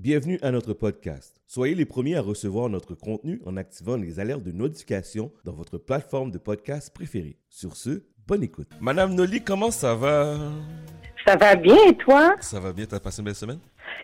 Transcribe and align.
Bienvenue 0.00 0.38
à 0.40 0.50
notre 0.50 0.72
podcast. 0.72 1.36
Soyez 1.46 1.74
les 1.74 1.84
premiers 1.84 2.16
à 2.16 2.22
recevoir 2.22 2.70
notre 2.70 2.94
contenu 2.94 3.42
en 3.44 3.58
activant 3.58 3.96
les 3.98 4.18
alertes 4.18 4.42
de 4.42 4.50
notification 4.50 5.30
dans 5.44 5.52
votre 5.52 5.76
plateforme 5.76 6.30
de 6.30 6.38
podcast 6.38 6.90
préférée. 6.94 7.36
Sur 7.50 7.76
ce, 7.76 8.02
bonne 8.26 8.42
écoute. 8.42 8.68
Madame 8.80 9.14
Noli, 9.14 9.44
comment 9.44 9.70
ça 9.70 9.94
va? 9.94 10.38
Ça 11.26 11.36
va 11.36 11.54
bien 11.54 11.76
et 11.86 11.94
toi? 11.96 12.34
Ça 12.40 12.60
va 12.60 12.72
bien, 12.72 12.86
t'as 12.86 12.98
passé 12.98 13.18
une 13.20 13.26
belle 13.26 13.34
semaine? 13.34 13.58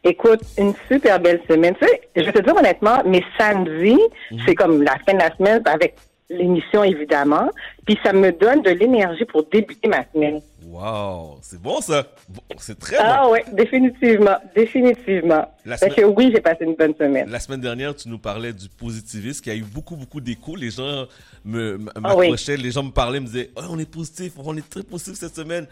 Écoute, 0.04 0.40
une 0.58 0.74
super 0.86 1.18
belle 1.18 1.40
semaine. 1.48 1.74
Tu 1.80 1.86
sais, 1.88 2.00
je 2.14 2.24
vais 2.24 2.32
te 2.32 2.42
dire 2.42 2.54
honnêtement, 2.54 3.02
mes 3.06 3.24
samedis, 3.38 3.98
Mhm. 4.32 4.38
c'est 4.46 4.54
comme 4.54 4.82
la 4.82 4.98
fin 5.06 5.14
de 5.14 5.18
la 5.18 5.34
semaine 5.34 5.62
avec 5.64 5.96
l'émission 6.28 6.82
évidemment, 6.84 7.50
puis 7.84 7.98
ça 8.02 8.12
me 8.12 8.32
donne 8.32 8.62
de 8.62 8.70
l'énergie 8.70 9.24
pour 9.24 9.44
débuter 9.44 9.88
ma 9.88 10.04
semaine. 10.12 10.40
Wow, 10.64 11.38
c'est 11.42 11.60
bon 11.62 11.80
ça? 11.80 12.04
Bon, 12.28 12.40
c'est 12.58 12.78
très 12.78 12.96
Ah 12.98 13.22
bon. 13.24 13.32
ouais, 13.32 13.44
définitivement, 13.52 14.36
définitivement. 14.54 15.48
La 15.64 15.76
Fait 15.76 15.90
semaine- 15.90 16.10
que 16.12 16.16
oui, 16.16 16.32
j'ai 16.34 16.40
passé 16.40 16.64
une 16.64 16.74
bonne 16.74 16.94
semaine. 16.96 17.30
La 17.30 17.38
semaine 17.38 17.60
dernière, 17.60 17.94
tu 17.94 18.08
nous 18.08 18.18
parlais 18.18 18.52
du 18.52 18.68
positivisme, 18.68 19.42
qui 19.42 19.50
a 19.50 19.54
eu 19.54 19.62
beaucoup, 19.62 19.94
beaucoup 19.94 20.20
d'échos. 20.20 20.56
Les 20.56 20.70
gens 20.70 21.06
me 21.44 21.78
Ah 21.94 22.16
oui. 22.16 22.26
m'approchaient, 22.26 22.56
les 22.56 22.72
gens 22.72 22.82
me 22.82 22.90
parlaient, 22.90 23.20
me 23.20 23.26
disaient, 23.26 23.50
oh, 23.56 23.62
on 23.70 23.78
est 23.78 23.88
positif, 23.90 24.32
on 24.44 24.56
est 24.56 24.68
très 24.68 24.82
positif 24.82 25.14
cette 25.14 25.36
semaine. 25.36 25.66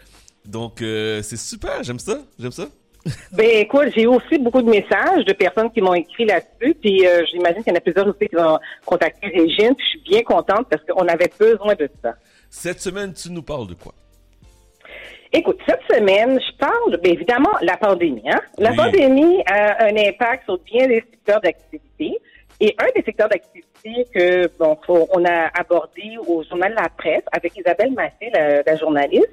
Donc, 0.45 0.81
euh, 0.81 1.21
c'est 1.21 1.37
super, 1.37 1.83
j'aime 1.83 1.99
ça, 1.99 2.19
j'aime 2.39 2.51
ça. 2.53 2.67
Ben 3.33 3.47
écoute, 3.57 3.89
j'ai 3.95 4.07
aussi 4.07 4.37
beaucoup 4.39 4.61
de 4.63 4.69
messages 4.69 5.25
de 5.25 5.33
personnes 5.33 5.71
qui 5.71 5.81
m'ont 5.81 5.93
écrit 5.93 6.25
là-dessus, 6.25 6.73
puis 6.81 7.05
euh, 7.05 7.23
j'imagine 7.31 7.63
qu'il 7.63 7.71
y 7.71 7.75
en 7.75 7.77
a 7.77 7.81
plusieurs 7.81 8.07
aussi 8.07 8.27
qui 8.27 8.37
ont 8.37 8.57
contacté 8.85 9.27
Régine, 9.27 9.75
puis 9.75 9.85
je 9.85 9.89
suis 9.89 10.01
bien 10.09 10.23
contente 10.23 10.67
parce 10.69 10.81
qu'on 10.85 11.07
avait 11.07 11.29
besoin 11.39 11.75
de 11.75 11.87
ça. 12.01 12.15
Cette 12.49 12.81
semaine, 12.81 13.13
tu 13.13 13.31
nous 13.31 13.43
parles 13.43 13.67
de 13.67 13.75
quoi? 13.75 13.93
Écoute, 15.31 15.59
cette 15.67 15.81
semaine, 15.91 16.39
je 16.39 16.57
parle, 16.57 16.97
bien 17.01 17.13
évidemment, 17.13 17.51
la 17.61 17.75
pandémie. 17.77 18.23
Hein? 18.27 18.39
La 18.57 18.71
Oui. 18.71 18.77
pandémie 18.77 19.43
a 19.47 19.83
un 19.85 19.95
impact 19.97 20.45
sur 20.45 20.57
bien 20.59 20.87
des 20.87 21.01
secteurs 21.01 21.41
d'activité. 21.41 22.17
Et 22.61 22.73
un 22.79 22.85
des 22.95 23.03
secteurs 23.03 23.27
d'activité 23.27 24.07
que 24.13 24.47
bon, 24.57 24.77
on 24.87 25.25
a 25.25 25.49
abordé 25.59 26.13
au 26.25 26.41
journal 26.43 26.73
La 26.73 26.87
Presse 26.87 27.23
avec 27.33 27.51
Isabelle 27.57 27.91
Massé, 27.91 28.29
la, 28.33 28.61
la 28.63 28.75
journaliste, 28.77 29.29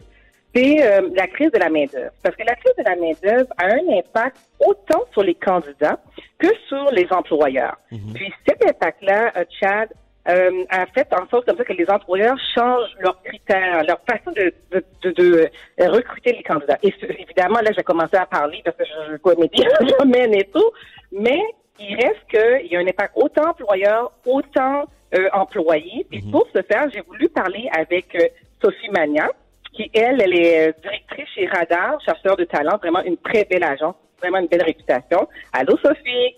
c'est 0.55 0.83
euh, 0.83 1.09
la 1.15 1.27
crise 1.27 1.51
de 1.51 1.59
la 1.59 1.71
main-d'œuvre. 1.71 2.13
Parce 2.23 2.37
que 2.37 2.45
la 2.45 2.55
crise 2.55 2.75
de 2.77 2.85
la 2.85 2.97
main-d'œuvre 2.97 3.53
a 3.59 3.67
un 3.67 3.99
impact 3.99 4.37
autant 4.61 5.03
sur 5.13 5.23
les 5.23 5.35
candidats 5.35 5.99
que 6.39 6.49
sur 6.69 6.91
les 6.93 7.07
employeurs. 7.11 7.77
Puis 8.15 8.33
cet 8.47 8.65
impact-là, 8.65 9.33
euh, 9.37 9.45
Chad, 9.61 9.89
euh, 10.29 10.65
a 10.71 10.87
fait 10.87 11.09
en 11.13 11.27
sorte 11.29 11.47
comme 11.47 11.57
ça 11.57 11.65
que 11.65 11.73
les 11.73 11.89
employeurs 11.91 12.39
changent 12.55 12.95
leurs 13.01 13.21
critères, 13.23 13.83
leur 13.83 14.01
façon 14.09 14.31
de, 14.31 14.55
de, 14.71 14.85
de, 15.03 15.11
de, 15.11 15.51
euh, 15.81 15.89
recruter 15.91 16.33
les 16.33 16.43
candidats. 16.45 16.79
Et 16.83 16.95
évidemment, 17.19 17.59
là, 17.61 17.73
j'ai 17.77 17.83
commencé 17.83 18.17
à 18.17 18.27
parler 18.27 18.63
parce 18.65 18.77
que 18.77 18.85
je, 18.85 19.13
je 19.13 19.17
connais 19.17 19.49
bien 19.49 19.69
le 19.81 19.99
domaine 19.99 20.33
et 20.35 20.45
tout, 20.45 20.71
mais 21.11 21.41
il 21.81 21.97
reste 21.97 22.25
qu'il 22.31 22.71
y 22.71 22.77
a 22.77 22.79
un 22.79 22.87
impact 22.87 23.13
autant 23.17 23.51
employeur, 23.51 24.13
autant 24.25 24.85
euh, 25.15 25.29
employé. 25.33 26.07
Puis 26.09 26.23
pour 26.31 26.47
ce 26.55 26.63
faire, 26.63 26.89
j'ai 26.93 27.01
voulu 27.01 27.29
parler 27.29 27.69
avec 27.77 28.15
euh, 28.15 28.29
Sophie 28.63 28.91
Magnan, 28.91 29.29
qui, 29.73 29.91
elle, 29.95 30.21
elle 30.21 30.35
est 30.35 30.69
euh, 30.69 30.73
directrice 30.83 31.29
chez 31.35 31.47
Radar, 31.47 31.99
chercheur 32.05 32.37
de 32.37 32.45
talent, 32.45 32.77
vraiment 32.79 33.03
une 33.03 33.17
très 33.17 33.45
belle 33.45 33.65
agence, 33.65 33.95
vraiment 34.21 34.39
une 34.39 34.47
belle 34.47 34.63
réputation. 34.63 35.27
Allô, 35.53 35.77
Sophie? 35.79 36.37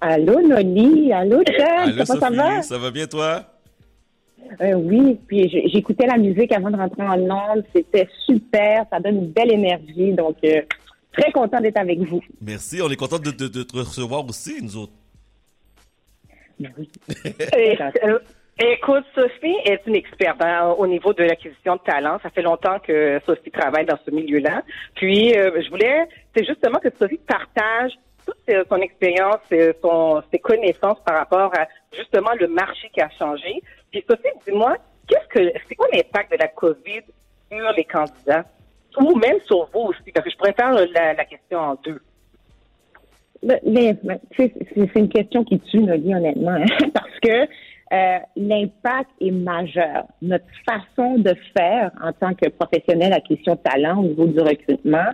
Allô, 0.00 0.40
Noli? 0.46 1.12
Allô, 1.12 1.42
Chad. 1.46 1.88
Allô, 1.88 2.04
Comment 2.06 2.20
ça 2.20 2.30
va? 2.30 2.62
Ça 2.62 2.78
va 2.78 2.90
bien, 2.90 3.06
toi? 3.06 3.44
Euh, 4.60 4.74
oui, 4.74 5.18
puis 5.26 5.48
j'écoutais 5.72 6.06
la 6.06 6.18
musique 6.18 6.52
avant 6.52 6.70
de 6.70 6.76
rentrer 6.76 7.02
en 7.02 7.16
Londres. 7.16 7.64
C'était 7.74 8.08
super. 8.26 8.84
Ça 8.90 9.00
donne 9.00 9.16
une 9.16 9.30
belle 9.30 9.52
énergie. 9.52 10.12
Donc, 10.12 10.36
euh, 10.44 10.62
très 11.12 11.32
content 11.32 11.60
d'être 11.60 11.78
avec 11.78 11.98
vous. 12.00 12.20
Merci, 12.40 12.80
on 12.82 12.88
est 12.90 12.96
content 12.96 13.18
de, 13.18 13.30
de- 13.30 13.48
de 13.48 13.62
te 13.62 13.76
recevoir 13.76 14.24
aussi, 14.28 14.62
nous 14.62 14.76
autres. 14.76 14.92
Oui. 16.60 16.88
Et, 17.56 17.76
euh, 18.04 18.18
écoute, 18.58 19.04
Sophie 19.14 19.56
est 19.64 19.82
une 19.86 19.96
experte 19.96 20.42
hein, 20.42 20.74
au 20.78 20.86
niveau 20.86 21.12
de 21.12 21.22
l'acquisition 21.22 21.76
de 21.76 21.80
talent. 21.80 22.18
Ça 22.22 22.30
fait 22.30 22.42
longtemps 22.42 22.78
que 22.78 23.20
Sophie 23.26 23.50
travaille 23.50 23.84
dans 23.86 23.98
ce 24.04 24.10
milieu-là. 24.10 24.62
Puis, 24.94 25.36
euh, 25.36 25.60
je 25.62 25.68
voulais, 25.70 26.08
c'est 26.34 26.44
justement 26.44 26.78
que 26.78 26.88
Sophie 26.98 27.20
partage 27.26 27.92
toute 28.24 28.68
son 28.68 28.76
expérience, 28.78 29.38
ses 29.50 30.38
connaissances 30.40 30.98
par 31.04 31.16
rapport 31.16 31.52
à 31.56 31.68
justement 31.92 32.32
le 32.38 32.48
marché 32.48 32.90
qui 32.92 33.00
a 33.00 33.08
changé. 33.18 33.62
Puis, 33.90 34.04
Sophie, 34.08 34.28
dis-moi, 34.46 34.76
qu'est-ce 35.06 35.28
que, 35.28 35.52
c'est 35.68 35.74
quoi 35.74 35.88
l'impact 35.92 36.32
de 36.32 36.38
la 36.38 36.48
COVID 36.48 37.02
sur 37.50 37.72
les 37.76 37.84
candidats? 37.84 38.44
Ou 38.98 39.14
même 39.16 39.38
sur 39.44 39.68
vous 39.72 39.90
aussi? 39.90 40.10
Parce 40.12 40.24
que 40.24 40.30
je 40.30 40.36
pourrais 40.36 40.54
faire 40.54 40.74
euh, 40.74 40.86
la, 40.94 41.12
la 41.12 41.24
question 41.24 41.58
en 41.58 41.74
deux. 41.84 42.00
Ben, 43.42 43.60
mais, 43.64 43.94
ben, 44.02 44.18
sais, 44.36 44.52
c'est 44.74 44.90
c'est 44.92 44.98
une 44.98 45.08
question 45.08 45.44
qui 45.44 45.60
tue, 45.60 45.78
Noli, 45.78 46.14
honnêtement, 46.14 46.52
hein, 46.52 46.64
parce 46.94 47.20
que 47.22 47.46
euh, 47.92 48.18
l'impact 48.36 49.10
est 49.20 49.30
majeur. 49.30 50.06
Notre 50.20 50.46
façon 50.68 51.18
de 51.18 51.32
faire 51.56 51.92
en 52.02 52.12
tant 52.12 52.34
que 52.34 52.48
professionnel 52.48 53.12
à 53.12 53.20
question 53.20 53.54
de 53.54 53.60
talent 53.60 54.00
au 54.00 54.04
niveau 54.08 54.26
du 54.26 54.40
recrutement, 54.40 55.06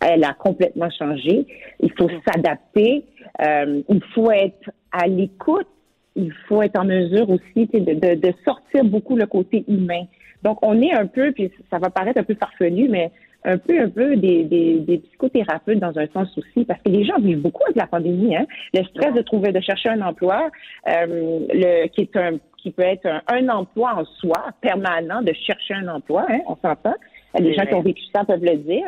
elle 0.00 0.24
a 0.24 0.34
complètement 0.34 0.90
changé. 0.90 1.46
Il 1.80 1.90
faut 1.92 2.10
s'adapter. 2.26 3.04
Euh, 3.42 3.82
il 3.88 4.02
faut 4.14 4.30
être 4.30 4.70
à 4.92 5.06
l'écoute. 5.06 5.68
Il 6.16 6.32
faut 6.48 6.62
être 6.62 6.78
en 6.78 6.84
mesure 6.84 7.30
aussi 7.30 7.66
de, 7.66 7.94
de, 7.94 8.14
de 8.20 8.34
sortir 8.44 8.84
beaucoup 8.84 9.16
le 9.16 9.26
côté 9.26 9.64
humain. 9.68 10.04
Donc, 10.42 10.58
on 10.62 10.80
est 10.82 10.92
un 10.92 11.06
peu, 11.06 11.32
puis 11.32 11.50
ça 11.70 11.78
va 11.78 11.90
paraître 11.90 12.20
un 12.20 12.24
peu 12.24 12.34
farfelu, 12.34 12.88
mais 12.88 13.10
un 13.44 13.58
peu, 13.58 13.80
un 13.80 13.88
peu 13.88 14.16
des, 14.16 14.44
des, 14.44 14.80
des 14.80 14.98
psychothérapeutes 14.98 15.78
dans 15.78 15.96
un 15.98 16.06
sens 16.08 16.36
aussi, 16.36 16.64
parce 16.64 16.80
que 16.82 16.90
les 16.90 17.04
gens 17.04 17.18
vivent 17.18 17.40
beaucoup 17.40 17.62
avec 17.64 17.76
la 17.76 17.86
pandémie. 17.86 18.36
Hein? 18.36 18.46
Le 18.74 18.82
stress 18.84 19.14
de 19.14 19.22
trouver, 19.22 19.52
de 19.52 19.60
chercher 19.60 19.90
un 19.90 20.02
emploi, 20.02 20.50
euh, 20.88 21.40
le, 21.52 21.86
qui 21.88 22.02
est 22.02 22.16
un, 22.16 22.38
qui 22.58 22.70
peut 22.70 22.82
être 22.82 23.06
un, 23.06 23.22
un 23.28 23.48
emploi 23.48 23.94
en 23.96 24.04
soi 24.04 24.46
permanent, 24.60 25.22
de 25.22 25.32
chercher 25.32 25.74
un 25.74 25.88
emploi, 25.88 26.26
hein, 26.28 26.40
on 26.46 26.56
s'entend. 26.56 26.94
Les 27.38 27.54
gens 27.54 27.66
qui 27.66 27.74
ont 27.74 27.82
vécu 27.82 28.02
ça 28.12 28.24
peuvent 28.24 28.42
le 28.42 28.56
dire. 28.56 28.86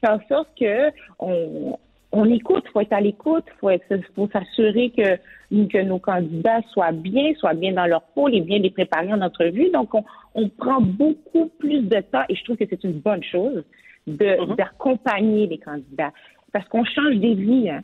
Fait 0.00 0.10
en 0.10 0.18
sorte 0.28 0.48
que 0.58 0.90
on, 1.20 1.78
on 2.10 2.24
écoute, 2.24 2.64
faut 2.72 2.80
être 2.80 2.92
à 2.92 3.00
l'écoute, 3.00 3.44
faut 3.60 3.70
être, 3.70 3.86
faut 4.16 4.28
s'assurer 4.32 4.90
que 4.90 5.16
que 5.68 5.82
nos 5.82 5.98
candidats 5.98 6.62
soient 6.72 6.92
bien, 6.92 7.34
soient 7.34 7.52
bien 7.52 7.72
dans 7.72 7.84
leur 7.86 8.02
peau, 8.14 8.26
les 8.26 8.40
bien 8.40 8.58
les 8.58 8.70
préparer 8.70 9.12
en 9.12 9.20
entrevue. 9.20 9.70
Donc, 9.70 9.94
on, 9.94 10.02
on 10.34 10.48
prend 10.48 10.80
beaucoup 10.80 11.50
plus 11.58 11.82
de 11.82 12.00
temps 12.00 12.22
et 12.30 12.34
je 12.34 12.42
trouve 12.44 12.56
que 12.56 12.64
c'est 12.68 12.82
une 12.84 13.00
bonne 13.00 13.22
chose 13.22 13.62
de 14.06 14.54
d'accompagner 14.56 15.46
les 15.46 15.58
candidats 15.58 16.12
parce 16.52 16.68
qu'on 16.68 16.84
change 16.84 17.16
des 17.16 17.34
vies. 17.34 17.70
Hein. 17.70 17.80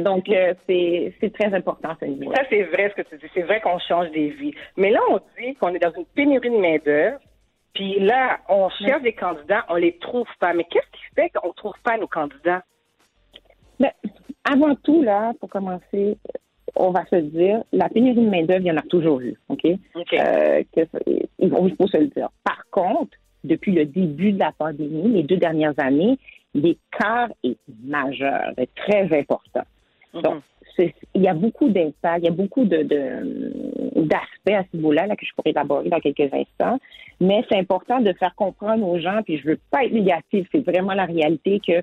Donc, 0.00 0.28
euh, 0.28 0.54
c'est 0.68 1.32
très 1.34 1.52
important 1.52 1.90
ce 1.98 2.04
niveau. 2.04 2.32
Ça, 2.34 2.42
c'est 2.48 2.62
vrai 2.64 2.90
ce 2.90 3.02
que 3.02 3.08
tu 3.08 3.16
dis. 3.18 3.30
C'est 3.34 3.42
vrai 3.42 3.60
qu'on 3.60 3.78
change 3.80 4.10
des 4.12 4.30
vies. 4.30 4.54
Mais 4.76 4.90
là, 4.90 5.00
on 5.10 5.18
dit 5.38 5.54
qu'on 5.56 5.74
est 5.74 5.80
dans 5.80 5.92
une 5.92 6.04
pénurie 6.06 6.50
de 6.50 6.56
main-d'œuvre. 6.56 7.18
Puis 7.74 7.98
là, 7.98 8.38
on 8.48 8.68
cherche 8.68 9.02
des 9.02 9.14
candidats, 9.14 9.64
on 9.68 9.76
les 9.76 9.96
trouve 9.98 10.28
pas. 10.38 10.52
Mais 10.52 10.64
qu'est-ce 10.64 10.86
qui 10.92 11.02
fait 11.16 11.30
qu'on 11.30 11.52
trouve 11.52 11.74
pas 11.82 11.96
nos 11.96 12.06
candidats? 12.06 12.62
Mais 13.80 13.92
avant 14.44 14.74
tout, 14.76 15.02
là, 15.02 15.32
pour 15.40 15.48
commencer, 15.48 16.16
on 16.76 16.90
va 16.90 17.04
se 17.06 17.16
dire, 17.16 17.64
la 17.72 17.88
pénurie 17.88 18.24
de 18.24 18.30
main-d'œuvre, 18.30 18.60
il 18.60 18.66
y 18.68 18.70
en 18.72 18.76
a 18.76 18.82
toujours 18.82 19.20
eu, 19.20 19.34
OK? 19.48 19.66
OK. 19.94 20.12
Euh, 20.14 20.62
que- 20.74 20.86
il 21.38 21.50
faut 21.76 21.86
se 21.88 21.96
le 21.96 22.06
dire. 22.08 22.28
Par 22.44 22.62
contre, 22.70 23.16
depuis 23.44 23.72
le 23.72 23.84
début 23.84 24.32
de 24.32 24.38
la 24.38 24.52
pandémie, 24.52 25.08
les 25.12 25.22
deux 25.22 25.36
dernières 25.36 25.74
années, 25.78 26.18
l'écart 26.54 27.28
est 27.42 27.56
majeur, 27.84 28.52
est 28.56 28.74
très 28.74 29.04
important. 29.18 29.62
Donc, 30.14 30.42
c'est- 30.76 30.94
il 31.14 31.22
y 31.22 31.28
a 31.28 31.34
beaucoup 31.34 31.68
d'impact, 31.68 32.22
il 32.22 32.24
y 32.24 32.28
a 32.28 32.32
beaucoup 32.32 32.64
de- 32.64 32.82
d'aspects 33.96 34.50
à 34.50 34.62
ce 34.62 34.76
niveau-là 34.76 35.06
là, 35.06 35.16
que 35.16 35.24
je 35.24 35.32
pourrais 35.34 35.50
élaborer 35.50 35.88
dans 35.88 36.00
quelques 36.00 36.32
instants. 36.32 36.78
Mais 37.20 37.44
c'est 37.48 37.58
important 37.58 38.00
de 38.00 38.12
faire 38.14 38.34
comprendre 38.34 38.86
aux 38.86 38.98
gens, 38.98 39.22
puis 39.24 39.38
je 39.38 39.48
veux 39.48 39.58
pas 39.70 39.84
être 39.84 39.92
négative, 39.92 40.46
c'est 40.52 40.64
vraiment 40.64 40.94
la 40.94 41.04
réalité 41.04 41.60
que 41.66 41.82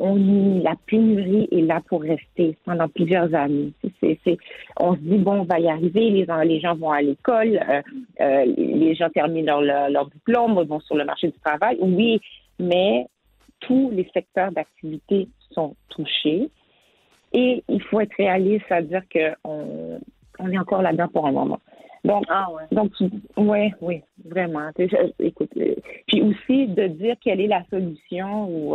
on 0.00 0.16
y- 0.16 0.62
la 0.62 0.74
pénurie 0.86 1.48
est 1.52 1.60
là 1.62 1.80
pour 1.88 2.02
rester 2.02 2.56
pendant 2.64 2.88
plusieurs 2.88 3.32
années. 3.34 3.72
C'est, 4.00 4.18
c'est- 4.24 4.38
on 4.78 4.94
se 4.94 5.00
dit, 5.00 5.18
bon, 5.18 5.40
on 5.40 5.44
va 5.44 5.60
y 5.60 5.68
arriver, 5.68 6.10
les, 6.10 6.24
gens- 6.24 6.40
les 6.42 6.60
gens 6.60 6.74
vont 6.74 6.90
à 6.90 7.02
l'école, 7.02 7.60
euh, 7.68 7.82
euh, 8.20 8.44
les 8.56 8.94
gens 8.94 9.10
terminent 9.10 9.60
leur, 9.60 10.06
diplôme, 10.08 10.60
vont 10.62 10.80
sur 10.80 10.96
le 10.96 11.04
marché 11.04 11.28
du 11.28 11.38
travail. 11.40 11.76
Oui, 11.80 12.20
mais 12.58 13.06
tous 13.60 13.90
les 13.92 14.08
secteurs 14.14 14.50
d'activité 14.52 15.28
sont 15.52 15.74
touchés. 15.90 16.48
Et 17.32 17.62
il 17.68 17.82
faut 17.82 18.00
être 18.00 18.14
réaliste 18.16 18.70
à 18.70 18.82
dire 18.82 19.02
qu'on 19.12 20.00
on 20.38 20.50
est 20.50 20.58
encore 20.58 20.82
là-dedans 20.82 21.08
pour 21.08 21.26
un 21.26 21.32
moment. 21.32 21.60
Donc, 22.02 22.24
Ah 22.28 22.46
ouais. 22.50 22.62
donc, 22.72 22.92
ouais, 23.36 23.74
oui, 23.82 24.00
vraiment. 24.24 24.70
Écoute, 25.18 25.50
euh, 25.58 25.74
puis 26.06 26.22
aussi 26.22 26.66
de 26.66 26.86
dire 26.86 27.14
quelle 27.22 27.40
est 27.42 27.46
la 27.46 27.62
solution 27.70 28.48
ou 28.48 28.74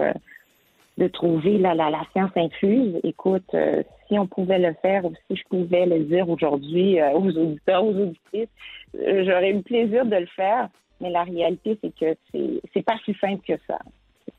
de 0.98 1.08
trouver 1.08 1.58
la, 1.58 1.74
la, 1.74 1.90
la 1.90 2.04
science 2.12 2.32
infuse. 2.36 3.00
Écoute, 3.04 3.54
euh, 3.54 3.84
si 4.08 4.18
on 4.18 4.28
pouvait 4.28 4.60
le 4.60 4.74
faire 4.82 5.06
ou 5.06 5.14
si 5.28 5.36
je 5.36 5.44
pouvais 5.50 5.86
le 5.86 6.00
dire 6.06 6.30
aujourd'hui 6.30 7.00
euh, 7.02 7.12
aux 7.12 7.38
auditeurs, 7.38 7.84
aux 7.84 7.96
auditrices, 7.96 8.50
euh, 8.96 9.26
j'aurais 9.26 9.52
eu 9.52 9.56
le 9.56 9.62
plaisir 9.62 10.06
de 10.06 10.16
le 10.16 10.28
faire. 10.28 10.70
Mais 11.02 11.10
la 11.10 11.24
réalité, 11.24 11.78
c'est 11.82 11.94
que 11.94 12.16
c'est 12.32 12.62
c'est 12.74 12.82
pas 12.82 12.96
si 13.04 13.14
simple 13.16 13.44
que 13.46 13.60
ça. 13.68 13.80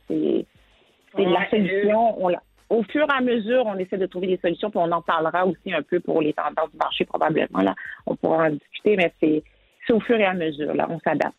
C'est 0.09 0.47
c'est 1.15 1.27
Ouais, 1.27 1.33
la 1.33 1.49
solution, 1.51 2.23
on 2.23 2.29
la 2.29 2.41
au 2.69 2.83
fur 2.83 3.07
et 3.09 3.13
à 3.13 3.21
mesure, 3.21 3.65
on 3.67 3.77
essaie 3.77 3.99
de 3.99 4.07
trouver 4.07 4.27
des 4.27 4.39
solutions, 4.39 4.71
puis 4.71 4.81
on 4.83 4.91
en 4.91 5.03
parlera 5.03 5.47
aussi 5.47 5.73
un 5.73 5.83
peu 5.83 6.01
pour 6.01 6.21
les 6.21 6.33
tendances 6.33 6.71
du 6.73 6.79
marché 6.79 7.05
probablement. 7.05 7.63
Là, 7.63 7.75
on 8.07 8.17
pourra 8.17 8.47
en 8.47 8.51
discuter, 8.51 8.97
mais 8.97 9.13
c'est 9.21 9.93
au 9.93 10.01
fur 10.01 10.19
et 10.19 10.25
à 10.25 10.35
mesure. 10.35 10.75
Là, 10.75 10.89
on 10.91 10.99
s'adapte. 11.01 11.37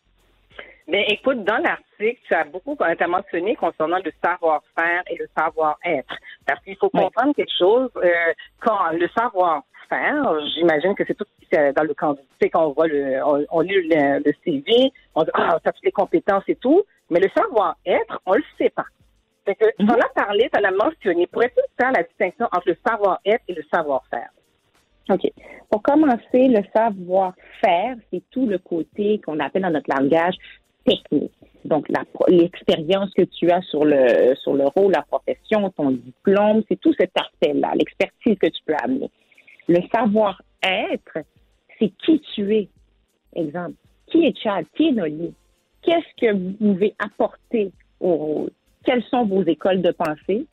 Mais 0.88 1.04
écoute, 1.10 1.44
dans 1.44 1.58
l'article, 1.58 2.18
tu 2.26 2.34
as 2.34 2.44
beaucoup 2.44 2.76
mentionné 3.08 3.54
concernant 3.56 3.98
le 4.02 4.10
savoir-faire 4.24 5.02
et 5.10 5.16
le 5.16 5.28
savoir-être. 5.36 6.16
Parce 6.46 6.64
qu'il 6.64 6.76
faut 6.76 6.88
comprendre 6.88 7.34
quelque 7.34 7.52
chose, 7.58 7.90
euh, 7.96 8.32
quand 8.60 8.90
le 8.92 9.06
savoir-faire, 9.08 10.40
j'imagine 10.54 10.94
que 10.94 11.04
c'est 11.06 11.14
tout 11.14 11.26
dans 11.52 11.82
le 11.82 11.94
candidat, 11.94 12.22
quand 12.52 12.66
on 12.66 12.72
voit 12.72 12.88
le, 12.88 13.20
on, 13.24 13.60
lit 13.60 13.88
le, 13.88 14.32
CV, 14.44 14.92
on 15.14 15.24
dit, 15.24 15.30
ah, 15.34 15.58
ça 15.64 15.72
toutes 15.72 15.84
les 15.84 15.92
compétences 15.92 16.44
et 16.48 16.56
tout, 16.56 16.82
mais 17.10 17.20
le 17.20 17.28
savoir-être, 17.30 18.20
on 18.26 18.34
le 18.34 18.42
sait 18.58 18.70
pas. 18.70 18.84
Fait 19.44 19.54
que, 19.54 19.64
tu 19.78 19.90
en 19.90 19.94
as 19.94 20.08
parlé, 20.14 20.50
tu 20.52 20.60
en 20.60 20.64
as 20.64 20.70
mentionné. 20.72 21.26
Pourrais-tu 21.26 21.60
faire 21.80 21.92
la 21.92 22.02
distinction 22.02 22.46
entre 22.46 22.68
le 22.68 22.76
savoir-être 22.86 23.42
et 23.48 23.54
le 23.54 23.62
savoir-faire? 23.72 24.28
OK. 25.10 25.32
Pour 25.70 25.82
commencer, 25.82 26.48
le 26.48 26.62
savoir-faire, 26.74 27.96
c'est 28.12 28.22
tout 28.30 28.46
le 28.46 28.58
côté 28.58 29.20
qu'on 29.24 29.40
appelle 29.40 29.62
dans 29.62 29.70
notre 29.70 29.90
langage 29.90 30.34
technique. 30.84 31.32
Donc, 31.64 31.86
l'expérience 32.28 33.12
que 33.14 33.22
tu 33.22 33.50
as 33.50 33.62
sur 33.62 33.84
le, 33.84 34.34
sur 34.36 34.54
le 34.54 34.64
rôle, 34.64 34.92
la 34.92 35.02
profession, 35.02 35.70
ton 35.70 35.90
diplôme, 35.90 36.62
c'est 36.68 36.80
tout 36.80 36.94
cet 36.98 37.10
aspect-là, 37.14 37.72
l'expertise 37.74 38.38
que 38.38 38.46
tu 38.46 38.62
peux 38.64 38.74
amener. 38.82 39.10
Le 39.68 39.80
savoir-être, 39.94 41.18
c'est 41.78 41.92
qui 42.04 42.20
tu 42.34 42.54
es. 42.54 42.68
Exemple, 43.34 43.74
qui 44.06 44.24
est 44.24 44.38
Chad? 44.38 44.64
Qui 44.74 44.88
est 44.88 44.92
Noli? 44.92 45.34
Qu'est-ce 45.82 46.26
que 46.26 46.32
vous 46.32 46.52
pouvez 46.52 46.94
apporter 46.98 47.70
au 48.00 48.14
rôle? 48.14 48.50
Quelles 48.84 49.04
sont 49.04 49.26
vos 49.26 49.42
écoles 49.42 49.82
de 49.82 49.90
pensée? 49.90 50.46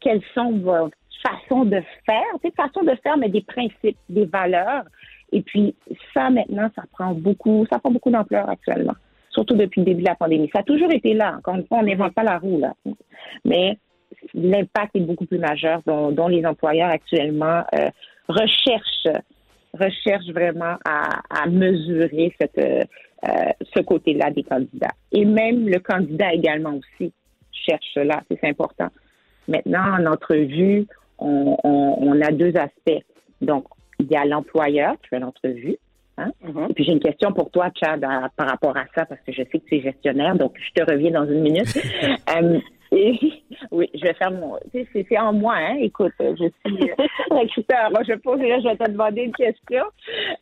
Quelles 0.00 0.22
sont 0.34 0.52
vos 0.58 0.90
façons 1.22 1.64
de 1.64 1.80
faire? 2.04 2.38
Des 2.42 2.50
façons 2.50 2.82
de 2.82 2.94
faire, 3.02 3.16
mais 3.16 3.30
des 3.30 3.40
principes, 3.40 3.96
des 4.10 4.26
valeurs. 4.26 4.84
Et 5.32 5.40
puis, 5.40 5.74
ça, 6.12 6.28
maintenant, 6.28 6.68
ça 6.76 6.82
prend 6.92 7.14
beaucoup, 7.14 7.66
ça 7.72 7.78
prend 7.78 7.90
beaucoup 7.90 8.10
d'ampleur 8.10 8.48
actuellement 8.50 8.94
surtout 9.34 9.54
depuis 9.54 9.80
le 9.80 9.86
début 9.86 10.02
de 10.02 10.08
la 10.08 10.14
pandémie. 10.14 10.48
Ça 10.54 10.60
a 10.60 10.62
toujours 10.62 10.92
été 10.92 11.12
là. 11.12 11.36
Encore 11.38 11.56
une 11.56 11.66
fois, 11.66 11.78
on 11.78 11.82
n'invente 11.82 12.14
pas 12.14 12.22
la 12.22 12.38
roue, 12.38 12.58
là. 12.58 12.72
Mais 13.44 13.76
l'impact 14.32 14.96
est 14.96 15.00
beaucoup 15.00 15.26
plus 15.26 15.38
majeur 15.38 15.82
dont, 15.84 16.28
les 16.28 16.46
employeurs 16.46 16.88
actuellement 16.88 17.64
euh, 17.74 17.90
recherchent, 18.28 19.20
recherchent 19.74 20.30
vraiment 20.30 20.76
à, 20.86 21.46
mesurer 21.48 22.32
euh, 22.58 22.80
ce 23.74 23.80
côté-là 23.82 24.30
des 24.30 24.44
candidats. 24.44 24.94
Et 25.12 25.24
même 25.24 25.68
le 25.68 25.80
candidat 25.80 26.32
également 26.32 26.74
aussi 26.74 27.12
cherche 27.52 27.86
cela. 27.92 28.22
C'est 28.30 28.48
important. 28.48 28.88
Maintenant, 29.48 29.98
en 29.98 30.06
entrevue, 30.06 30.86
on, 31.18 31.56
on 31.64 32.20
a 32.22 32.30
deux 32.30 32.56
aspects. 32.56 33.04
Donc, 33.40 33.66
il 33.98 34.06
y 34.06 34.16
a 34.16 34.24
l'employeur 34.24 34.94
qui 35.02 35.08
fait 35.08 35.18
l'entrevue 35.18 35.76
Hein? 36.16 36.30
Et 36.68 36.74
puis 36.74 36.84
j'ai 36.84 36.92
une 36.92 37.00
question 37.00 37.32
pour 37.32 37.50
toi, 37.50 37.70
Chad, 37.74 38.00
par 38.36 38.48
rapport 38.48 38.76
à 38.76 38.84
ça, 38.94 39.04
parce 39.04 39.20
que 39.22 39.32
je 39.32 39.42
sais 39.42 39.58
que 39.58 39.66
tu 39.66 39.76
es 39.76 39.80
gestionnaire, 39.80 40.36
donc 40.36 40.54
je 40.58 40.82
te 40.82 40.90
reviens 40.90 41.10
dans 41.10 41.26
une 41.26 41.40
minute. 41.40 41.78
Euh, 42.36 42.58
oui, 43.70 43.90
je 43.94 44.00
vais 44.02 44.14
faire 44.14 44.30
mon. 44.30 44.56
C'est 44.72 45.18
en 45.18 45.32
moi, 45.32 45.54
hein? 45.56 45.76
Écoute, 45.80 46.12
je 46.20 46.48
suis 46.64 46.90
recruteur. 47.30 47.90
Moi, 47.90 48.02
je 48.08 48.14
pose 48.14 48.40
là, 48.40 48.60
je 48.60 48.68
vais 48.68 48.76
te 48.76 48.90
demander 48.90 49.22
une 49.22 49.32
question. 49.32 49.82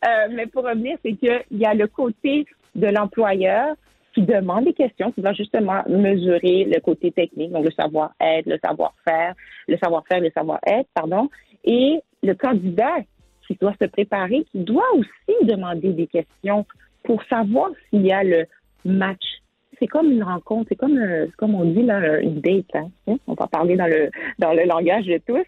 Euh, 0.05 0.29
mais 0.31 0.47
pour 0.47 0.65
revenir, 0.65 0.99
c'est 1.05 1.15
qu'il 1.15 1.43
y 1.53 1.65
a 1.65 1.75
le 1.75 1.87
côté 1.87 2.47
de 2.75 2.87
l'employeur 2.89 3.75
qui 4.15 4.23
demande 4.23 4.65
des 4.65 4.75
questions, 4.75 5.13
qui 5.13 5.23
va 5.23 5.33
justement 5.33 5.83
mesurer 5.89 6.65
le 6.65 6.81
côté 6.81 7.11
technique, 7.13 7.53
donc 7.53 7.65
le 7.65 7.71
savoir-être, 7.71 8.47
le 8.47 8.59
savoir-faire, 8.63 9.35
le 9.69 9.79
savoir-faire, 9.83 10.21
le 10.21 10.31
savoir-être, 10.31 10.89
pardon, 10.95 11.31
et 11.65 12.01
le 12.23 12.35
candidat 12.35 12.97
qui 13.53 13.59
doit 13.61 13.75
se 13.81 13.87
préparer, 13.87 14.45
qui 14.51 14.59
doit 14.59 14.91
aussi 14.95 15.45
demander 15.45 15.93
des 15.93 16.07
questions 16.07 16.67
pour 17.03 17.23
savoir 17.25 17.71
s'il 17.89 18.07
y 18.07 18.13
a 18.13 18.23
le 18.23 18.47
match. 18.85 19.23
C'est 19.79 19.87
comme 19.87 20.11
une 20.11 20.23
rencontre, 20.23 20.67
c'est 20.69 20.77
comme, 20.77 20.99
euh, 20.99 21.27
comme 21.37 21.55
on 21.55 21.65
dit 21.65 21.83
là, 21.83 22.21
une 22.21 22.41
date. 22.41 22.67
Hein. 22.75 22.89
hein? 23.09 23.17
On 23.27 23.35
va 23.35 23.47
parler 23.47 23.77
dans 23.77 23.87
le, 23.87 24.11
dans 24.39 24.53
le 24.53 24.65
langage 24.65 25.07
de 25.07 25.19
tous. 25.27 25.45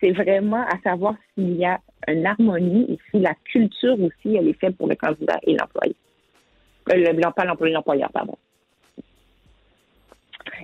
C'est 0.00 0.12
vraiment 0.12 0.64
à 0.66 0.78
savoir 0.82 1.14
s'il 1.34 1.56
y 1.56 1.64
a 1.64 1.80
une 2.08 2.26
harmonie 2.26 2.86
et 2.88 2.98
si 3.10 3.20
la 3.20 3.34
culture 3.44 3.96
aussi, 4.00 4.36
elle 4.36 4.48
est 4.48 4.60
faite 4.60 4.76
pour 4.76 4.88
le 4.88 4.96
candidat 4.96 5.38
et 5.44 5.56
l'employé. 5.56 5.94
Euh, 6.90 6.96
le, 6.96 7.32
pas 7.32 7.44
l'employé, 7.44 7.72
l'employeur, 7.72 8.10
pardon. 8.12 8.36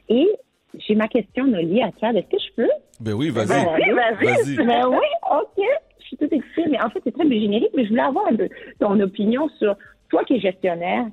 Et 0.09 0.29
j'ai 0.75 0.97
ma 0.97 1.09
question, 1.09 1.47
Noli, 1.47 1.81
à 1.83 1.91
Chad. 2.01 2.17
Est-ce 2.17 2.29
que 2.29 2.43
je 2.43 2.53
peux? 2.57 2.71
Ben 3.01 3.15
oui, 3.15 3.31
vas-y. 3.31 3.47
Ben, 3.47 4.15
vas-y. 4.21 4.57
Ben 4.57 4.89
oui, 4.89 5.07
OK 5.31 5.65
suis 6.09 6.17
tout 6.17 6.29
excitée, 6.31 6.67
mais 6.71 6.81
en 6.83 6.91
fait, 6.91 7.01
c'est 7.05 7.13
très 7.13 7.29
générique, 7.29 7.71
mais 7.75 7.85
je 7.85 7.91
voulais 7.91 8.03
avoir 8.03 8.27
un 8.27 8.37
peu 8.37 8.49
ton 8.81 8.99
opinion 9.01 9.49
sur 9.59 9.77
toi 10.09 10.25
qui 10.25 10.35
es 10.35 10.41
gestionnaire, 10.41 11.07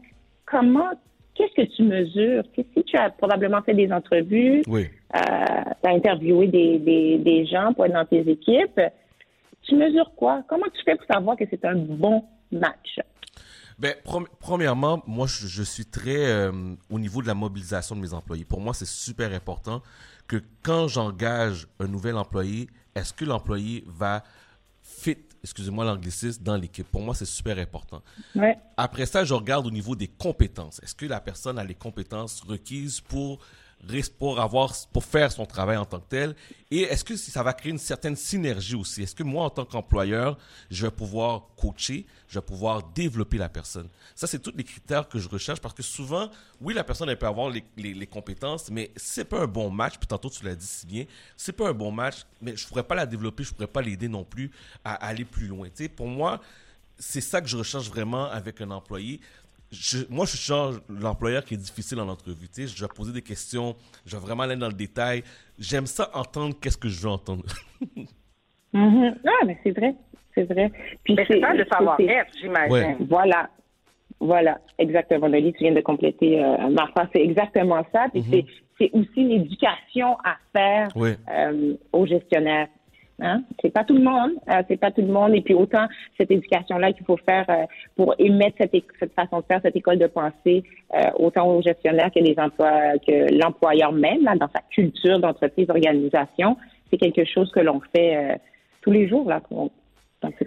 comment, 0.45 0.89
qu'est-ce 1.36 1.62
que 1.62 1.75
tu 1.75 1.83
mesures? 1.83 2.44
Si 2.56 2.83
tu 2.83 2.97
as 2.97 3.09
probablement 3.09 3.62
fait 3.62 3.74
des 3.74 3.92
entrevues, 3.92 4.63
oui. 4.68 4.88
euh, 5.15 5.19
tu 5.83 5.89
as 5.89 5.94
interviewé 5.94 6.47
des, 6.47 6.80
des, 6.80 7.18
des 7.18 7.45
gens 7.45 7.74
pour 7.74 7.86
être 7.86 7.94
dans 7.94 8.06
tes 8.06 8.30
équipes, 8.30 8.81
tu 9.63 9.75
mesures 9.75 10.12
quoi? 10.15 10.44
Comment 10.47 10.68
tu 10.74 10.83
fais 10.83 10.95
pour 10.95 11.06
savoir 11.07 11.36
que 11.36 11.44
c'est 11.50 11.65
un 11.65 11.75
bon 11.75 12.24
match? 12.51 13.00
Ben, 13.77 13.94
premièrement, 14.39 15.03
moi, 15.06 15.27
je, 15.27 15.63
suis 15.63 15.86
très 15.86 16.25
euh, 16.27 16.51
au 16.89 16.97
niveau 16.97 17.21
de 17.21 17.27
la 17.27 17.33
mobilisation 17.33 17.95
de 17.95 18.01
mes 18.01 18.13
employés. 18.13 18.45
Pour 18.45 18.62
moi, 18.62 18.74
c'est 18.74 18.88
super 18.88 19.33
important 19.33 19.81
que 20.27 20.38
quand 20.63 20.88
j'engage 20.88 21.68
un 21.80 21.88
nouvel 21.88 22.15
employé, 22.15 22.68
est-ce 22.95 23.13
que 23.13 23.25
l'employé 23.25 23.83
va 23.88 24.24
fit, 24.85 25.17
excusez-moi 25.43 25.83
l'anglicisme, 25.83 26.43
dans 26.43 26.55
l'équipe. 26.55 26.87
Pour 26.87 27.01
moi, 27.01 27.15
c'est 27.15 27.25
super 27.25 27.57
important. 27.57 28.03
Après 28.77 29.05
ça, 29.07 29.23
je 29.23 29.33
regarde 29.33 29.65
au 29.65 29.71
niveau 29.71 29.95
des 29.95 30.07
compétences. 30.07 30.79
Est-ce 30.83 30.93
que 30.93 31.07
la 31.07 31.19
personne 31.19 31.57
a 31.57 31.63
les 31.63 31.73
compétences 31.73 32.41
requises 32.41 33.01
pour 33.01 33.39
pour 34.17 34.39
avoir 34.39 34.73
pour 34.91 35.03
faire 35.03 35.31
son 35.31 35.45
travail 35.45 35.77
en 35.77 35.85
tant 35.85 35.99
que 35.99 36.09
tel. 36.09 36.35
Et 36.71 36.81
est-ce 36.81 37.03
que 37.03 37.15
ça 37.15 37.43
va 37.43 37.53
créer 37.53 37.71
une 37.71 37.77
certaine 37.77 38.15
synergie 38.15 38.75
aussi? 38.75 39.03
Est-ce 39.03 39.15
que 39.15 39.23
moi 39.23 39.45
en 39.45 39.49
tant 39.49 39.65
qu'employeur 39.65 40.37
je 40.69 40.85
vais 40.85 40.91
pouvoir 40.91 41.47
coacher 41.55 42.05
je 42.27 42.39
vais 42.39 42.45
pouvoir 42.45 42.83
développer 42.93 43.37
la 43.37 43.49
personne? 43.49 43.87
Ça 44.15 44.27
c'est 44.27 44.39
tous 44.39 44.53
les 44.55 44.63
critères 44.63 45.07
que 45.07 45.19
je 45.19 45.29
recherche 45.29 45.59
parce 45.59 45.73
que 45.73 45.83
souvent 45.83 46.29
oui 46.61 46.73
la 46.73 46.83
personne 46.83 47.09
elle 47.09 47.19
peut 47.19 47.27
avoir 47.27 47.49
les, 47.49 47.63
les, 47.77 48.07
compétences 48.07 48.69
mais 48.71 48.91
c'est 48.95 49.25
pas 49.25 49.41
un 49.41 49.47
bon 49.47 49.69
match 49.69 49.97
puis 49.97 50.07
tantôt 50.07 50.29
tu 50.29 50.43
l'as 50.43 50.55
dit 50.55 50.65
si 50.65 50.85
bien 50.85 51.05
c'est 51.37 51.53
pas 51.53 51.69
un 51.69 51.73
bon 51.73 51.91
match 51.91 52.25
mais 52.41 52.55
je 52.57 52.67
pourrais 52.67 52.83
pas 52.83 52.95
la 52.95 53.05
développer 53.05 53.43
je 53.43 53.53
pourrais 53.53 53.67
pas 53.67 53.81
l'aider 53.81 54.07
non 54.07 54.23
plus 54.23 54.51
à 54.83 54.95
aller 54.95 55.25
plus 55.25 55.47
loin. 55.47 55.67
Tu 55.67 55.83
sais 55.83 55.89
pour 55.89 56.07
moi 56.07 56.42
c'est 56.97 57.21
ça 57.21 57.42
que 57.42 57.47
je 57.47 57.57
recherche 57.57 57.89
vraiment 57.89 58.25
avec 58.25 58.61
un 58.61 58.71
employé 58.71 59.19
moi, 60.10 60.26
je 60.26 60.38
suis 60.38 60.54
l'employeur 60.90 61.44
qui 61.44 61.56
est 61.56 61.57
difficile 61.57 62.00
en 62.00 62.07
entrevue. 62.07 62.48
Tu 62.54 62.68
je 62.68 62.81
vais 62.81 62.88
poser 62.94 63.14
des 63.14 63.22
questions, 63.22 63.76
je 64.06 64.16
vais 64.16 64.22
vraiment 64.22 64.44
aller 64.44 64.56
dans 64.56 64.68
le 64.68 64.74
détail. 64.74 65.24
J'aime 65.60 65.86
ça 65.86 66.10
entendre 66.14 66.56
qu'est-ce 66.60 66.78
que 66.78 66.90
je 66.90 67.02
veux 67.02 67.10
entendre. 67.10 67.45
Mm-hmm. 68.74 69.16
Ah, 69.26 69.45
mais 69.45 69.57
c'est 69.64 69.72
vrai, 69.72 69.95
c'est 70.34 70.44
vrai. 70.44 70.69
Puis 71.06 71.16
c'est 71.16 71.40
ça 71.40 71.54
le 71.54 71.66
savoir-être, 71.72 72.30
j'imagine. 72.42 73.07
Voilà, 73.07 73.50
voilà, 74.19 74.60
exactement. 74.78 75.28
Loli, 75.28 75.54
tu 75.54 75.64
viens 75.64 75.74
de 75.74 75.80
compléter 75.80 76.44
euh, 76.44 76.69
ma 76.69 76.86
phrase. 76.88 77.07
C'est 77.16 77.22
exactement 77.22 77.86
ça. 77.94 78.07
Puis 78.12 78.22
mm-hmm. 78.22 78.45
c'est 78.78 78.92
aussi 78.92 79.24
l'éducation 79.24 80.18
à 80.26 80.36
faire 80.54 80.90
euh, 80.98 81.76
aux 81.94 82.06
gestionnaires. 82.06 82.68
Hein? 83.22 83.44
C'est 83.62 83.69
pas 83.69 83.86
tout 83.86 83.94
le 83.94 84.04
monde, 84.04 84.31
euh, 84.50 84.62
c'est 84.68 84.78
pas 84.78 84.92
tout 84.92 85.02
le 85.02 85.07
monde. 85.07 85.34
Et 85.36 85.42
puis 85.42 85.54
autant 85.54 85.86
cette 86.18 86.31
éducation-là 86.31 86.92
qu'il 86.92 87.06
faut 87.06 87.18
faire 87.18 87.45
euh, 87.50 87.64
pour 87.95 88.14
émettre 88.19 88.57
cette, 88.60 88.74
cette, 89.00 89.14
façon 89.14 89.40
de 89.40 89.45
faire, 89.45 89.62
cette 89.62 89.76
école 89.76 90.00
de 90.00 90.07
pensée, 90.07 90.64
euh, 90.94 91.12
autant 91.18 91.48
aux 91.48 91.62
gestionnaires 91.62 92.12
que 92.14 92.19
les 92.19 92.36
emplois, 92.38 92.98
que 93.06 93.34
l'employeur 93.34 93.94
même, 93.94 94.24
là, 94.24 94.36
dans 94.36 94.50
sa 94.54 94.62
culture 94.69 95.19
d'entreprise, 95.19 95.68
d'organisation, 95.68 96.57
c'est 96.90 96.98
quelque 96.98 97.24
chose 97.26 97.50
que 97.52 97.62
l'on 97.62 97.81
fait 97.95 98.40
tous 98.81 98.92
les 98.92 99.07
jours 99.07 99.28
là. 99.28 99.42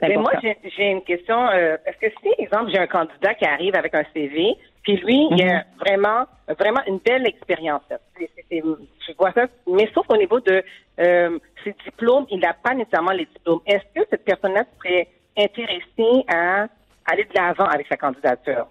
Mais 0.02 0.16
moi, 0.16 0.32
j'ai 0.42 0.90
une 0.90 1.02
question. 1.02 1.50
Est-ce 1.50 1.98
que 1.98 2.12
si, 2.22 2.42
exemple, 2.42 2.70
j'ai 2.72 2.78
un 2.78 2.86
candidat 2.86 3.34
qui 3.34 3.44
arrive 3.44 3.74
avec 3.74 3.94
un 3.94 4.04
CV, 4.14 4.56
puis 4.88 4.96
lui, 4.96 5.28
il 5.30 5.42
a 5.42 5.56
mhm. 5.56 5.64
vraiment, 5.80 6.24
vraiment 6.58 6.80
une 6.86 6.98
belle 6.98 7.26
expérience. 7.26 7.82
je 8.18 9.12
vois 9.18 9.32
ça, 9.32 9.46
mais 9.66 9.86
sauf 9.94 10.06
au 10.08 10.16
niveau 10.16 10.40
de 10.40 10.62
euh, 11.00 11.38
ses 11.62 11.74
diplômes, 11.84 12.26
il 12.30 12.40
n'a 12.40 12.54
pas 12.54 12.74
nécessairement 12.74 13.12
les 13.12 13.26
diplômes. 13.26 13.60
Est-ce 13.66 13.84
que 13.94 14.06
cette 14.08 14.24
personne-là 14.24 14.64
serait 14.78 15.08
intéressée 15.36 16.24
à 16.26 16.68
aller 17.04 17.24
de 17.24 17.34
l'avant 17.34 17.66
avec 17.66 17.86
sa 17.88 17.96
candidature? 17.96 18.66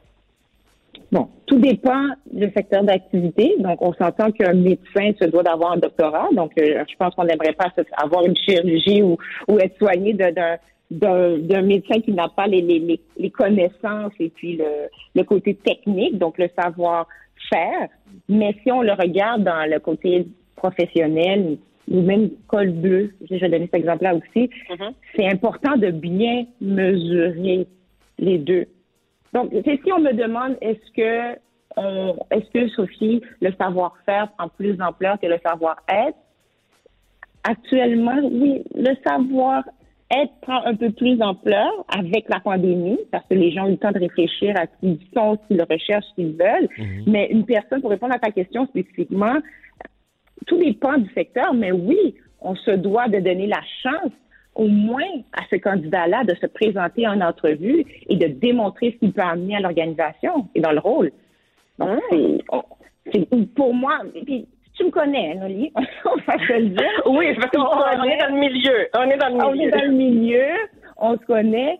Bon, 1.11 1.29
tout 1.45 1.59
dépend 1.59 2.07
du 2.31 2.51
secteur 2.51 2.83
d'activité. 2.83 3.55
Donc, 3.59 3.79
on 3.81 3.93
s'entend 3.93 4.31
qu'un 4.31 4.53
médecin 4.53 5.11
se 5.21 5.25
doit 5.25 5.43
d'avoir 5.43 5.73
un 5.73 5.77
doctorat. 5.77 6.29
Donc, 6.31 6.51
euh, 6.57 6.83
je 6.89 6.95
pense 6.97 7.13
qu'on 7.13 7.25
n'aimerait 7.25 7.53
pas 7.53 7.71
avoir 8.01 8.25
une 8.25 8.35
chirurgie 8.35 9.03
ou, 9.03 9.17
ou 9.47 9.59
être 9.59 9.77
soigné 9.77 10.13
d'un 10.13 10.57
d'un 10.89 11.61
médecin 11.63 11.99
qui 11.99 12.13
n'a 12.13 12.29
pas 12.29 12.47
les, 12.47 12.61
les, 12.61 12.99
les, 13.17 13.29
connaissances 13.29 14.13
et 14.19 14.29
puis 14.29 14.55
le, 14.55 14.87
le 15.15 15.23
côté 15.23 15.55
technique, 15.55 16.17
donc 16.17 16.37
le 16.37 16.49
savoir-faire. 16.57 17.89
Mais 18.29 18.55
si 18.63 18.71
on 18.71 18.81
le 18.81 18.93
regarde 18.93 19.43
dans 19.43 19.69
le 19.69 19.79
côté 19.79 20.27
professionnel, 20.55 21.57
ou 21.89 22.01
même 22.01 22.29
col 22.47 22.71
bleu, 22.71 23.13
je 23.29 23.35
vais 23.35 23.49
donner 23.49 23.65
cet 23.65 23.75
exemple-là 23.75 24.15
aussi, 24.15 24.49
mm-hmm. 24.69 24.93
c'est 25.15 25.27
important 25.27 25.77
de 25.77 25.91
bien 25.91 26.45
mesurer 26.59 27.67
les 28.19 28.37
deux. 28.37 28.65
Donc, 29.33 29.51
si 29.51 29.91
on 29.91 29.99
me 29.99 30.13
demande 30.13 30.57
est-ce 30.61 30.91
que 30.95 31.37
est-ce 32.31 32.49
que 32.51 32.67
Sophie, 32.69 33.21
le 33.39 33.51
savoir-faire 33.59 34.31
prend 34.31 34.49
plus 34.49 34.73
d'ampleur 34.73 35.19
que 35.19 35.27
le 35.27 35.37
savoir-être? 35.45 36.17
Actuellement, 37.43 38.17
oui, 38.23 38.63
le 38.73 38.95
savoir-être 40.09 40.33
prend 40.41 40.65
un 40.65 40.75
peu 40.75 40.91
plus 40.91 41.15
d'ampleur 41.17 41.69
avec 41.89 42.29
la 42.29 42.39
pandémie 42.39 42.99
parce 43.11 43.25
que 43.27 43.33
les 43.33 43.51
gens 43.51 43.65
ont 43.65 43.67
eu 43.67 43.71
le 43.71 43.77
temps 43.77 43.91
de 43.91 43.99
réfléchir 43.99 44.55
à 44.57 44.65
ce 44.65 44.79
qu'ils 44.79 44.99
sont, 45.13 45.37
ce 45.41 45.47
qu'ils 45.47 45.65
recherchent, 45.69 46.05
ce 46.09 46.15
qu'ils 46.15 46.37
veulent. 46.37 46.69
Mm-hmm. 46.77 47.03
Mais 47.07 47.27
une 47.31 47.45
personne, 47.45 47.81
pour 47.81 47.89
répondre 47.89 48.13
à 48.15 48.19
ta 48.19 48.31
question 48.31 48.65
spécifiquement, 48.67 49.37
tout 50.45 50.57
dépend 50.57 50.97
du 50.97 51.11
secteur, 51.13 51.53
mais 51.53 51.71
oui, 51.71 52.15
on 52.41 52.55
se 52.55 52.71
doit 52.71 53.07
de 53.07 53.19
donner 53.19 53.47
la 53.47 53.61
chance 53.83 54.11
au 54.55 54.67
moins 54.67 55.03
à 55.33 55.41
ce 55.51 55.55
candidat-là 55.57 56.23
de 56.23 56.35
se 56.35 56.47
présenter 56.47 57.07
en 57.07 57.21
entrevue 57.21 57.85
et 58.09 58.15
de 58.15 58.27
démontrer 58.27 58.91
ce 58.93 58.97
qu'il 58.97 59.13
peut 59.13 59.21
amener 59.21 59.55
à 59.55 59.59
l'organisation 59.59 60.47
et 60.55 60.61
dans 60.61 60.71
le 60.71 60.79
rôle. 60.79 61.11
Donc, 61.77 61.99
c'est, 63.13 63.29
pour 63.55 63.73
moi, 63.73 63.99
puis, 64.25 64.47
tu 64.77 64.85
me 64.85 64.91
connais, 64.91 65.35
Noli, 65.35 65.71
on 66.05 66.15
va 66.27 66.37
se 66.37 66.53
le 66.53 66.69
dire. 66.69 67.01
Oui, 67.05 67.33
parce 67.35 67.51
qu'on 67.51 68.03
est 68.03 68.17
dans 68.17 68.33
le 68.33 68.39
milieu. 68.39 68.87
On 68.95 69.09
est 69.09 69.17
dans 69.17 69.29
le 69.29 69.33
milieu. 69.33 69.45
On 69.45 69.53
est 69.53 69.71
dans 69.71 69.85
le 69.85 69.91
milieu, 69.91 70.47
on 70.97 71.13
se 71.17 71.25
connaît. 71.25 71.79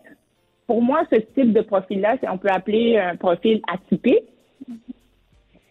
Pour 0.66 0.82
moi, 0.82 1.02
ce 1.10 1.18
type 1.18 1.52
de 1.52 1.62
profil-là, 1.62 2.16
on 2.30 2.38
peut 2.38 2.50
appeler 2.50 2.98
un 2.98 3.16
profil 3.16 3.62
atypique. 3.72 4.24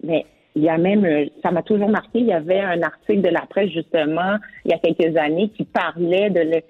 Mais 0.04 0.26
il 0.56 0.64
y 0.64 0.70
a 0.70 0.78
même, 0.78 1.06
euh, 1.06 1.26
ça 1.44 1.52
m'a 1.52 1.62
toujours 1.62 1.90
marqué, 1.90 2.20
il 2.20 2.26
y 2.26 2.34
avait 2.34 2.62
un 2.62 2.82
article 2.82 3.22
de 3.22 3.30
la 3.30 3.42
presse, 3.42 3.70
justement, 3.70 4.38
il 4.66 4.72
y 4.72 4.74
a 4.74 4.80
quelques 4.80 5.16
années, 5.16 5.50
qui 5.50 5.66
parlait 5.66 6.30
de 6.30 6.62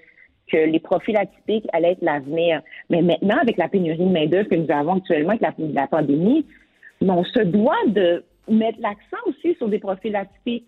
que 0.51 0.57
les 0.57 0.79
profils 0.79 1.17
atypiques 1.17 1.67
allaient 1.73 1.91
être 1.91 2.01
l'avenir. 2.01 2.61
Mais 2.89 3.01
maintenant, 3.01 3.37
avec 3.41 3.57
la 3.57 3.67
pénurie 3.67 3.97
de 3.97 4.11
main-d'œuvre 4.11 4.49
que 4.49 4.55
nous 4.55 4.71
avons 4.71 4.95
actuellement, 4.95 5.31
avec 5.31 5.41
la, 5.41 5.53
la 5.57 5.87
pandémie, 5.87 6.45
on 7.01 7.23
se 7.23 7.39
doit 7.39 7.75
de 7.87 8.23
mettre 8.47 8.79
l'accent 8.81 9.17
aussi 9.25 9.55
sur 9.55 9.67
des 9.67 9.79
profils 9.79 10.15
atypiques. 10.15 10.67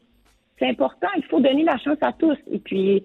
C'est 0.58 0.68
important, 0.68 1.08
il 1.16 1.24
faut 1.26 1.40
donner 1.40 1.64
la 1.64 1.78
chance 1.78 1.98
à 2.02 2.12
tous. 2.12 2.38
Et 2.52 2.60
puis, 2.60 3.04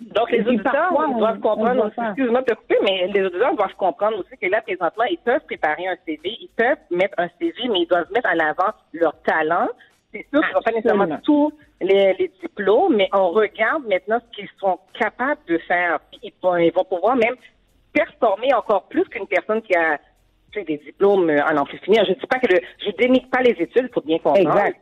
donc, 0.00 0.30
les 0.30 0.46
auditeurs 0.46 0.92
doivent 1.16 1.40
comprendre 1.40 1.86
aussi, 1.86 2.00
excuse-moi 2.00 2.42
de 2.42 2.46
te 2.46 2.54
couper, 2.54 2.78
mais 2.82 3.06
les 3.08 3.26
auditeurs 3.26 3.54
doivent 3.56 3.74
comprendre 3.76 4.18
aussi 4.18 4.36
que 4.40 4.46
là, 4.46 4.60
présentement, 4.62 5.04
ils 5.04 5.18
peuvent 5.18 5.44
préparer 5.44 5.88
un 5.88 5.96
CV, 6.06 6.36
ils 6.40 6.50
peuvent 6.56 6.78
mettre 6.90 7.14
un 7.18 7.28
CV, 7.40 7.68
mais 7.68 7.80
ils 7.80 7.88
doivent 7.88 8.10
mettre 8.12 8.28
en 8.28 8.38
avant 8.38 8.72
leur 8.92 9.20
talent. 9.22 9.68
C'est 10.12 10.26
sûr 10.32 10.40
qu'ils 10.40 10.54
n'ont 10.54 10.62
pas 10.62 10.70
nécessairement 10.72 11.18
tous 11.22 11.52
les, 11.80 12.14
les, 12.14 12.30
diplômes, 12.40 12.96
mais 12.96 13.08
on 13.12 13.30
regarde 13.30 13.84
maintenant 13.86 14.20
ce 14.20 14.36
qu'ils 14.36 14.48
sont 14.58 14.78
capables 14.98 15.40
de 15.48 15.58
faire. 15.58 15.98
Ils 16.22 16.32
vont, 16.42 16.56
ils 16.56 16.72
vont 16.72 16.84
pouvoir 16.84 17.16
même 17.16 17.36
performer 17.92 18.54
encore 18.54 18.84
plus 18.84 19.04
qu'une 19.04 19.26
personne 19.26 19.62
qui 19.62 19.74
a 19.74 19.98
des 20.54 20.78
diplômes 20.78 21.30
en 21.30 21.56
en 21.56 21.64
plus 21.64 21.78
finir. 21.78 22.04
Je 22.04 22.10
ne 22.10 22.14
dis 22.16 22.26
pas 22.26 22.38
que 22.38 22.52
le, 22.52 22.60
je 22.84 22.90
dénigre 22.96 23.28
pas 23.30 23.42
les 23.42 23.52
études, 23.52 23.88
il 23.88 23.90
faut 23.92 24.00
bien 24.00 24.18
comprendre. 24.18 24.50
Exact. 24.50 24.80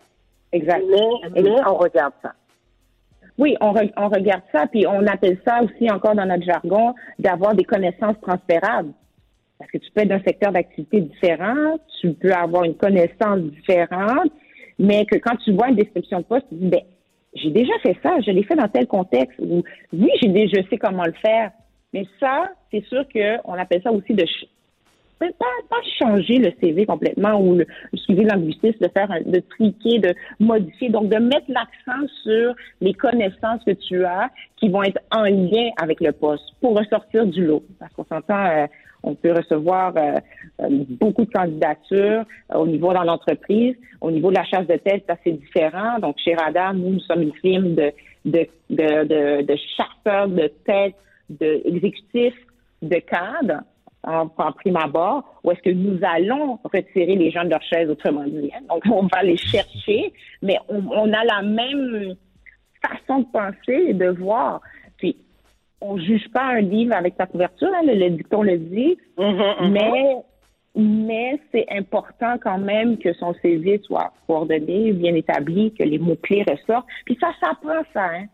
Exact. 0.53 0.85
Mais, 0.91 1.43
mais 1.43 1.51
on 1.67 1.75
regarde 1.77 2.15
ça. 2.23 2.33
Oui, 3.39 3.57
on, 3.61 3.75
on 3.97 4.09
regarde 4.09 4.43
ça, 4.53 4.67
puis 4.67 4.87
on 4.87 5.07
appelle 5.07 5.39
ça 5.47 5.61
aussi 5.63 5.91
encore 5.91 6.15
dans 6.15 6.25
notre 6.25 6.45
jargon 6.45 6.95
d'avoir 7.19 7.55
des 7.55 7.65
connaissances 7.65 8.17
transférables. 8.23 8.93
Parce 9.59 9.71
que 9.71 9.79
tu 9.79 9.91
peux 9.91 10.03
être 10.03 10.09
d'un 10.09 10.23
secteur 10.23 10.53
d'activité 10.53 11.01
différent, 11.01 11.79
tu 12.01 12.13
peux 12.13 12.33
avoir 12.33 12.65
une 12.65 12.77
connaissance 12.77 13.41
différente, 13.41 14.31
mais 14.79 15.05
que 15.07 15.17
quand 15.17 15.37
tu 15.37 15.53
vois 15.53 15.69
une 15.69 15.77
description 15.77 16.21
de 16.21 16.25
poste, 16.25 16.47
tu 16.49 16.57
dis, 16.57 16.69
ben, 16.69 16.83
j'ai 17.35 17.51
déjà 17.51 17.73
fait 17.83 17.97
ça, 18.03 18.19
je 18.21 18.31
l'ai 18.31 18.43
fait 18.43 18.55
dans 18.55 18.69
tel 18.69 18.87
contexte, 18.87 19.39
ou 19.39 19.63
oui, 19.93 20.11
j'ai 20.21 20.29
déjà, 20.29 20.61
je 20.61 20.69
sais 20.69 20.79
comment 20.79 21.05
le 21.05 21.13
faire. 21.13 21.51
Mais 21.93 22.07
ça, 22.21 22.51
c'est 22.71 22.85
sûr 22.87 23.05
qu'on 23.13 23.55
appelle 23.55 23.83
ça 23.83 23.93
aussi 23.93 24.15
de 24.15 24.25
pas, 25.19 25.47
pas 25.71 25.77
changer 25.99 26.39
le 26.39 26.53
CV 26.61 26.87
complètement 26.87 27.41
ou 27.41 27.55
le, 27.55 27.67
suivi 27.95 28.25
de 28.25 28.89
faire, 28.89 29.09
de 29.25 29.41
triquer, 29.51 29.99
de 29.99 30.15
modifier. 30.41 30.89
Donc, 30.91 31.09
de 31.09 31.17
mettre 31.17 31.47
l'accent 31.49 32.07
sur 32.23 32.55
les 32.81 32.95
connaissances 32.95 33.63
que 33.65 33.73
tu 33.73 34.05
as 34.05 34.31
qui 34.57 34.69
vont 34.69 34.83
être 34.83 35.01
en 35.11 35.25
lien 35.25 35.71
avec 35.81 36.01
le 36.01 36.13
poste 36.13 36.45
pour 36.61 36.77
ressortir 36.77 37.27
du 37.27 37.47
lot. 37.47 37.63
Parce 37.79 37.93
qu'on 37.95 38.05
s'entend, 38.05 38.47
euh, 38.47 38.67
on 39.03 39.15
peut 39.15 39.33
recevoir 39.33 39.95
euh, 39.97 40.15
euh, 40.63 40.85
beaucoup 41.01 41.25
de 41.25 41.31
candidatures 41.31 42.25
au 42.55 42.67
niveau 42.67 42.93
dans 42.93 43.05
l'entreprise. 43.05 43.77
Au 44.01 44.11
niveau 44.11 44.31
de 44.31 44.37
la 44.37 44.45
chasse 44.45 44.67
de 44.67 44.77
tête, 44.77 45.05
c'est 45.07 45.13
assez 45.13 45.33
différent. 45.33 45.99
Donc, 45.99 46.17
chez 46.19 46.35
Radar, 46.35 46.75
nous, 46.75 46.91
nous 46.91 47.01
sommes 47.01 47.23
une 47.23 47.35
firme 47.35 47.75
de, 47.75 47.93
de, 48.25 48.47
de, 48.71 49.05
de, 49.05 49.43
de 49.43 49.57
chasseurs 49.77 50.29
de 50.29 50.51
tête, 50.65 50.95
d'exécutifs, 51.29 52.39
de 52.83 52.97
cadres 52.99 53.63
en, 54.07 54.31
en 54.37 54.53
prime 54.53 54.77
abord, 54.77 55.25
ou 55.43 55.51
est-ce 55.51 55.61
que 55.61 55.71
nous 55.71 55.99
allons 56.03 56.59
retirer 56.65 57.17
les 57.17 57.31
gens 57.31 57.45
de 57.45 57.51
leur 57.51 57.63
chaise, 57.63 57.91
autrement 57.91 58.25
dit. 58.25 58.51
Hein? 58.55 58.63
Donc, 58.69 58.83
on 58.91 59.07
va 59.13 59.23
les 59.23 59.37
chercher, 59.37 60.13
mais 60.43 60.59
on, 60.69 61.13
a 61.13 61.25
la 61.25 61.43
même 61.43 62.15
façon 62.81 63.21
de 63.21 63.27
penser 63.33 63.87
et 63.89 63.95
de 63.95 64.09
voir. 64.09 64.61
Puis, 64.97 65.17
on 65.81 65.99
juge 65.99 66.29
pas 66.33 66.45
un 66.45 66.61
livre 66.61 66.95
avec 66.95 67.15
sa 67.19 67.27
couverture, 67.27 67.69
hein, 67.75 67.83
le, 67.85 68.11
dicton 68.11 68.43
le 68.43 68.59
dit, 68.59 68.97
mm-hmm, 69.19 69.59
mm-hmm. 69.61 69.71
mais 69.71 70.17
mais 70.79 71.41
c'est 71.53 71.65
important 71.71 72.37
quand 72.39 72.59
même 72.59 72.99
que 72.99 73.15
son 73.15 73.33
CV 73.41 73.81
soit 73.83 74.13
coordonné, 74.27 74.93
bien 74.93 75.15
établi, 75.15 75.73
que 75.73 75.83
les 75.83 75.99
mots-clés 75.99 76.45
ressortent. 76.47 76.87
Puis 77.07 77.17
ça 77.19 77.33
s'apprend, 77.41 77.83
ça, 77.95 78.05
hein? 78.05 78.27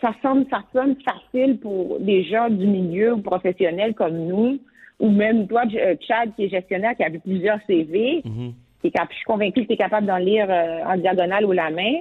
Ça 0.00 0.14
sonne, 0.22 0.46
ça 0.50 0.62
sonne 0.72 0.94
facile 1.04 1.58
pour 1.58 1.98
des 1.98 2.22
gens 2.22 2.48
du 2.48 2.64
milieu 2.64 3.14
ou 3.14 3.22
professionnels 3.22 3.94
comme 3.94 4.16
nous 4.16 4.60
ou 5.00 5.10
même 5.10 5.46
toi, 5.46 5.64
euh, 5.74 5.96
Chad, 6.06 6.34
qui 6.36 6.44
est 6.44 6.48
gestionnaire, 6.48 6.96
qui 6.96 7.04
a 7.04 7.08
vu 7.08 7.20
plusieurs 7.20 7.58
CV, 7.66 8.22
mhm. 8.24 8.52
je 8.82 8.88
suis 8.88 9.24
convaincue 9.26 9.62
que 9.62 9.66
tu 9.66 9.72
es 9.72 9.76
capable 9.76 10.06
d'en 10.06 10.18
lire 10.18 10.46
euh, 10.48 10.84
en 10.84 10.96
diagonale 10.96 11.44
ou 11.44 11.52
la 11.52 11.70
main. 11.70 12.00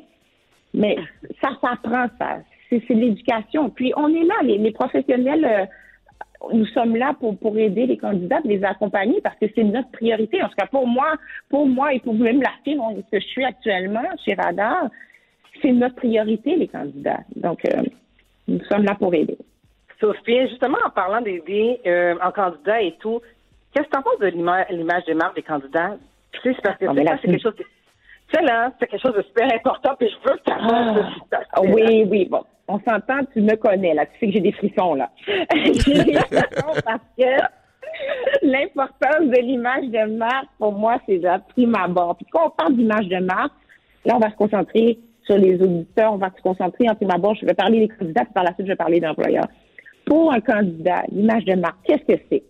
Mais 0.73 0.97
ça 1.41 1.50
s'apprend, 1.62 2.07
ça. 2.19 2.39
C'est 2.69 2.89
l'éducation. 2.89 3.69
Puis 3.69 3.93
on 3.95 4.07
est 4.07 4.23
là, 4.23 4.33
les, 4.43 4.71
professionnels, 4.71 5.45
euh, 5.45 5.65
nous 6.53 6.65
sommes 6.67 6.95
là 6.95 7.13
pour, 7.19 7.38
pour 7.38 7.55
aider 7.57 7.85
les 7.85 7.97
candidats, 7.97 8.39
les 8.43 8.63
accompagner 8.63 9.21
parce 9.21 9.38
que 9.38 9.45
c'est 9.53 9.63
notre 9.63 9.91
priorité. 9.91 10.41
En 10.41 10.47
tout 10.47 10.55
cas, 10.57 10.65
pour 10.65 10.88
moi, 10.88 11.13
pour 11.50 11.67
moi 11.67 11.93
et 11.93 12.00
pour 12.00 12.15
même 12.15 12.41
la 12.41 12.51
firme 12.63 13.03
que 13.12 13.19
je 13.19 13.25
suis 13.27 13.45
actuellement 13.45 14.01
chez 14.25 14.33
Radar, 14.33 14.89
c'est 15.62 15.71
notre 15.71 15.95
priorité, 15.95 16.55
les 16.55 16.67
candidats. 16.67 17.19
Donc, 17.35 17.62
nous 18.47 18.63
sommes 18.65 18.83
là 18.83 18.95
pour 18.95 19.13
aider. 19.13 19.38
Sophie, 20.03 20.50
justement, 20.50 20.77
en 20.86 20.89
parlant 20.89 21.22
d'aider 21.22 21.79
euh, 21.88 22.15
en 22.22 22.31
candidat 22.31 22.81
et 22.81 22.93
tout, 23.00 23.22
qu'est-ce 23.74 23.86
que 23.86 23.91
tu 23.91 23.98
en 23.98 24.01
penses 24.01 24.19
de 24.19 24.27
l'image 24.27 25.05
de 25.05 25.13
marque 25.13 25.36
des 25.36 25.43
candidats? 25.43 25.95
Tu 26.33 26.41
sais, 26.41 26.55
c'est 26.55 26.62
parce 26.62 26.77
que 26.77 26.86
ah, 26.86 27.17
c'est 27.22 27.27
quelque 27.27 27.41
chose 27.41 27.55
de... 27.55 27.63
Tu 27.63 28.36
sais, 28.36 28.41
là, 28.41 28.72
c'est 28.79 28.88
quelque 28.88 29.01
chose 29.01 29.15
de 29.15 29.22
super 29.22 29.53
important, 29.53 29.95
puis 29.98 30.10
je 30.10 30.29
veux 30.29 30.38
que 30.38 30.43
tu 30.43 30.51
ah, 30.51 31.39
ah, 31.53 31.62
Oui, 31.62 32.05
oui, 32.10 32.27
bon. 32.29 32.43
On 32.67 32.79
s'entend, 32.79 33.24
tu 33.31 33.41
me 33.41 33.55
connais, 33.55 33.93
là. 33.93 34.05
Tu 34.05 34.12
sais 34.19 34.25
que 34.27 34.33
j'ai 34.33 34.39
des 34.41 34.51
frissons, 34.51 34.95
là. 34.95 35.10
j'ai 35.27 36.03
des 36.03 36.13
frissons 36.15 36.81
parce 36.83 37.03
que 37.17 37.45
l'importance 38.41 39.27
de 39.27 39.41
l'image 39.41 39.86
de 39.86 40.17
marque, 40.17 40.48
pour 40.57 40.74
moi, 40.74 40.98
c'est 41.05 41.17
la 41.17 41.39
prime 41.39 41.75
abord. 41.75 42.17
Puis 42.17 42.25
quand 42.29 42.48
on 42.48 42.50
parle 42.50 42.75
d'image 42.75 43.07
de 43.07 43.19
marque, 43.19 43.53
là, 44.05 44.15
on 44.15 44.19
va 44.19 44.31
se 44.31 44.36
concentrer 44.36 45.00
sur 45.25 45.38
les 45.38 45.62
auditeurs, 45.62 46.13
on 46.13 46.17
va 46.17 46.29
se 46.36 46.41
concentrer 46.41 46.89
en 46.89 46.95
prime 46.95 47.12
abord. 47.12 47.36
Je 47.36 47.45
vais 47.45 47.53
parler 47.53 47.79
des 47.79 47.88
candidats, 47.88 48.25
puis 48.25 48.33
par 48.33 48.43
la 48.43 48.53
suite, 48.53 48.65
je 48.65 48.72
vais 48.72 48.77
parler 48.77 49.00
d'employeurs. 49.00 49.48
Pour 50.05 50.33
un 50.33 50.41
candidat, 50.41 51.03
l'image 51.12 51.45
de 51.45 51.55
marque, 51.55 51.77
qu'est-ce 51.86 52.13
que 52.13 52.19
c'est? 52.29 52.43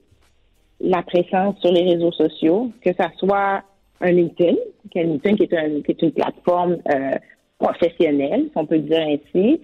La 0.80 1.02
présence 1.04 1.60
sur 1.60 1.72
les 1.72 1.84
réseaux 1.84 2.12
sociaux, 2.12 2.72
que 2.84 2.94
ça 2.94 3.12
soit 3.18 3.64
un 4.02 4.12
LinkedIn, 4.12 4.58
LinkedIn 4.96 5.36
qui 5.36 5.44
est, 5.44 5.84
qui 5.86 5.92
est 5.92 6.02
une 6.02 6.12
plateforme 6.12 6.78
euh, 6.94 7.12
professionnelle, 7.58 8.46
si 8.52 8.58
on 8.58 8.66
peut 8.66 8.80
dire 8.80 9.02
ainsi. 9.02 9.62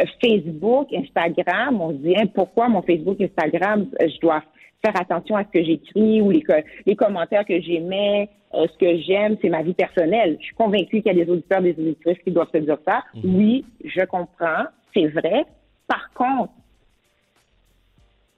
Euh, 0.00 0.04
Facebook, 0.22 0.88
Instagram, 0.92 1.80
on 1.80 1.90
se 1.90 1.96
dit 1.96 2.14
hein, 2.16 2.26
pourquoi 2.34 2.68
mon 2.68 2.82
Facebook, 2.82 3.20
Instagram, 3.20 3.88
euh, 4.00 4.08
je 4.08 4.20
dois 4.20 4.42
faire 4.84 4.98
attention 5.00 5.36
à 5.36 5.44
ce 5.44 5.50
que 5.50 5.64
j'écris 5.64 6.20
ou 6.20 6.30
les, 6.30 6.42
les 6.86 6.96
commentaires 6.96 7.44
que 7.44 7.60
j'émets, 7.60 8.28
ce 8.52 8.78
que 8.78 8.98
j'aime, 9.02 9.36
c'est 9.40 9.48
ma 9.48 9.62
vie 9.62 9.74
personnelle. 9.74 10.36
Je 10.40 10.46
suis 10.46 10.54
convaincue 10.54 11.02
qu'il 11.02 11.16
y 11.16 11.20
a 11.20 11.24
des 11.24 11.30
auditeurs, 11.30 11.62
des 11.62 11.74
auditrices 11.78 12.18
qui 12.18 12.30
doivent 12.32 12.50
se 12.52 12.58
dire 12.58 12.78
ça. 12.86 13.02
Mm-hmm. 13.14 13.36
Oui, 13.36 13.64
je 13.84 14.04
comprends, 14.04 14.64
c'est 14.92 15.06
vrai. 15.06 15.44
Par 15.86 16.10
contre, 16.14 16.52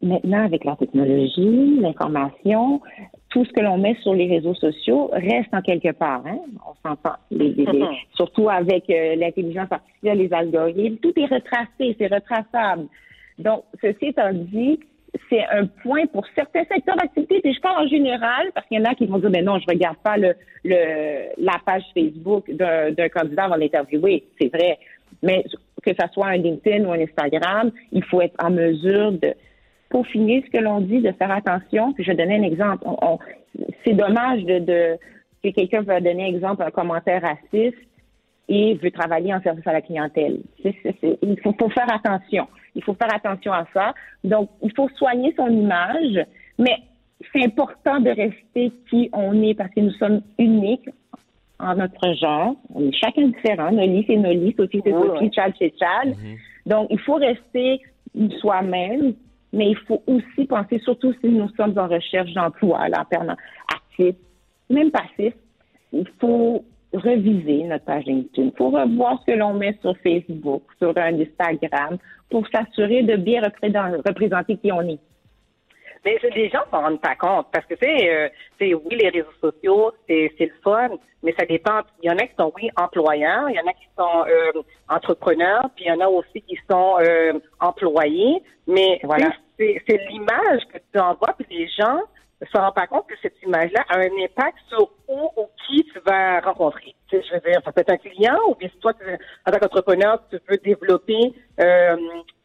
maintenant, 0.04 0.44
avec 0.44 0.64
la 0.64 0.76
technologie, 0.76 1.78
l'information, 1.80 2.80
tout 3.30 3.44
ce 3.44 3.52
que 3.52 3.60
l'on 3.60 3.78
met 3.78 3.96
sur 4.02 4.14
les 4.14 4.28
réseaux 4.28 4.54
sociaux 4.54 5.10
reste 5.12 5.52
en 5.52 5.62
quelque 5.62 5.92
part. 5.92 6.22
Hein? 6.26 6.38
On 6.66 6.88
s'entend. 6.88 7.16
Mm-hmm. 7.32 7.96
surtout 8.14 8.48
avec 8.48 8.88
euh, 8.90 9.16
l'intelligence 9.16 9.70
artificielle, 9.70 10.18
les 10.18 10.32
algorithmes, 10.32 10.96
tout 10.98 11.12
est 11.16 11.26
retracé, 11.26 11.96
c'est 11.98 12.12
retraçable. 12.12 12.86
Donc, 13.38 13.64
ceci 13.80 14.06
étant 14.06 14.32
dit, 14.32 14.78
c'est 15.28 15.44
un 15.46 15.66
point 15.66 16.06
pour 16.06 16.24
certains 16.34 16.64
secteurs 16.64 16.96
d'activité, 16.96 17.40
puis 17.40 17.54
je 17.54 17.60
parle 17.60 17.84
en 17.84 17.88
général, 17.88 18.50
parce 18.54 18.66
qu'il 18.66 18.78
y 18.78 18.80
en 18.80 18.84
a 18.84 18.94
qui 18.94 19.06
vont 19.06 19.18
dire, 19.18 19.30
mais 19.30 19.42
non, 19.42 19.58
je 19.58 19.66
regarde 19.68 19.96
pas 19.98 20.16
le, 20.16 20.34
le 20.64 21.30
la 21.38 21.58
page 21.64 21.84
Facebook 21.94 22.50
d'un 22.50 23.08
candidat 23.08 23.44
avant 23.44 23.56
l'interviewer. 23.56 24.24
C'est 24.40 24.48
vrai. 24.48 24.78
Mais 25.22 25.44
que 25.84 25.94
ça 25.98 26.08
soit 26.12 26.28
un 26.28 26.36
LinkedIn 26.36 26.84
ou 26.84 26.92
un 26.92 27.00
Instagram, 27.00 27.70
il 27.92 28.02
faut 28.04 28.20
être 28.20 28.34
en 28.42 28.50
mesure 28.50 29.12
de 29.12 29.34
peaufiner 29.94 30.42
ce 30.44 30.50
que 30.50 30.62
l'on 30.62 30.80
dit, 30.80 31.00
de 31.00 31.12
faire 31.12 31.30
attention. 31.30 31.92
Puis 31.92 32.02
je 32.02 32.10
vais 32.10 32.16
donner 32.16 32.36
un 32.38 32.42
exemple. 32.42 32.84
c'est 33.84 33.94
dommage 33.94 34.42
de, 34.44 34.58
de 34.58 34.98
que 35.42 35.50
quelqu'un 35.50 35.82
va 35.82 36.00
donner 36.00 36.28
exemple 36.28 36.62
un 36.62 36.70
commentaire 36.70 37.22
raciste 37.22 37.78
et 38.48 38.74
veut 38.74 38.90
travailler 38.90 39.32
en 39.32 39.40
service 39.40 39.66
à 39.66 39.72
la 39.72 39.82
clientèle. 39.82 40.40
il 40.64 41.40
faut, 41.42 41.54
faut, 41.58 41.68
faire 41.68 41.92
attention. 41.92 42.48
Il 42.74 42.82
faut 42.82 42.94
faire 42.94 43.14
attention 43.14 43.52
à 43.52 43.66
ça. 43.72 43.94
Donc, 44.24 44.50
il 44.62 44.72
faut 44.74 44.88
soigner 44.96 45.32
son 45.36 45.48
image, 45.48 46.26
mais 46.58 46.76
c'est 47.32 47.44
important 47.44 48.00
de 48.00 48.10
rester 48.10 48.72
qui 48.90 49.08
on 49.12 49.40
est 49.42 49.54
parce 49.54 49.72
que 49.72 49.80
nous 49.80 49.92
sommes 49.92 50.22
uniques 50.38 50.88
en 51.58 51.76
notre 51.76 52.12
genre. 52.14 52.56
On 52.74 52.88
est 52.88 52.92
chacun 52.92 53.28
différent. 53.28 53.70
Nolis, 53.70 54.04
c'est 54.08 54.16
Nolis. 54.16 54.54
Sophie, 54.56 54.80
c'est 54.84 54.90
Sophie. 54.90 55.30
Chad, 55.32 55.52
c'est 55.58 55.72
Chad. 55.78 56.08
Mm-hmm. 56.08 56.36
Donc, 56.66 56.88
il 56.90 56.98
faut 57.00 57.14
rester 57.14 57.80
soi-même, 58.40 59.14
mais 59.54 59.70
il 59.70 59.76
faut 59.86 60.02
aussi 60.06 60.46
penser, 60.46 60.78
surtout 60.80 61.14
si 61.20 61.28
nous 61.28 61.48
sommes 61.56 61.78
en 61.78 61.88
recherche 61.88 62.32
d'emploi, 62.32 62.88
là, 62.88 63.06
actif, 63.72 64.16
même 64.68 64.90
passif, 64.90 65.34
il 65.92 66.08
faut 66.20 66.64
reviser 66.92 67.64
notre 67.64 67.84
page 67.84 68.04
LinkedIn, 68.04 68.50
pour 68.50 68.72
revoir 68.72 69.20
ce 69.20 69.32
que 69.32 69.38
l'on 69.38 69.54
met 69.54 69.76
sur 69.80 69.96
Facebook, 69.98 70.62
sur 70.78 70.96
Instagram, 70.96 71.98
pour 72.30 72.46
s'assurer 72.48 73.02
de 73.02 73.16
bien 73.16 73.42
représenter 73.42 74.56
qui 74.56 74.72
on 74.72 74.82
est. 74.82 74.98
Mais 76.04 76.18
les 76.34 76.50
gens 76.50 76.60
s'en 76.70 76.82
rendent 76.82 77.00
pas 77.00 77.16
compte 77.16 77.46
parce 77.52 77.64
que 77.66 77.74
c'est, 77.80 78.14
euh, 78.14 78.28
oui, 78.60 78.96
les 78.96 79.08
réseaux 79.08 79.32
sociaux, 79.40 79.92
c'est, 80.06 80.32
c'est 80.36 80.46
le 80.46 80.52
fun, 80.62 80.90
mais 81.22 81.34
ça 81.38 81.46
dépend. 81.46 81.80
Il 82.02 82.10
y 82.10 82.12
en 82.12 82.18
a 82.18 82.26
qui 82.26 82.34
sont, 82.38 82.52
oui, 82.56 82.68
employeurs, 82.76 83.48
il 83.48 83.56
y 83.56 83.60
en 83.60 83.66
a 83.66 83.72
qui 83.72 83.88
sont 83.96 84.24
euh, 84.28 84.62
entrepreneurs, 84.88 85.70
puis 85.74 85.86
il 85.86 85.88
y 85.88 85.92
en 85.92 86.00
a 86.00 86.08
aussi 86.08 86.42
qui 86.42 86.58
sont 86.70 86.96
euh, 87.00 87.32
employés. 87.60 88.42
Mais 88.66 89.00
voilà. 89.02 89.32
c'est, 89.58 89.82
l'image 90.10 90.62
que 90.72 90.78
tu 90.92 91.00
envoies, 91.00 91.34
puis 91.38 91.46
les 91.58 91.68
gens 91.68 92.00
se 92.46 92.58
rendent 92.58 92.74
pas 92.74 92.86
compte 92.86 93.06
que 93.06 93.14
cette 93.22 93.40
image-là 93.42 93.84
a 93.88 93.98
un 93.98 94.24
impact 94.24 94.58
sur 94.68 94.90
où 95.08 95.30
ou 95.36 95.48
qui 95.66 95.84
tu 95.84 95.98
vas 96.06 96.40
rencontrer. 96.40 96.94
je 97.10 97.16
veux 97.18 97.40
dire, 97.40 97.60
ça 97.64 97.72
peut 97.72 97.80
être 97.80 97.90
un 97.90 97.96
client 97.96 98.36
ou 98.48 98.54
bien 98.54 98.68
si 98.68 98.78
toi, 98.78 98.92
en 99.46 99.50
tant 99.50 99.58
qu'entrepreneur, 99.58 100.22
tu 100.30 100.38
veux 100.48 100.56
développer 100.58 101.32
euh, 101.60 101.96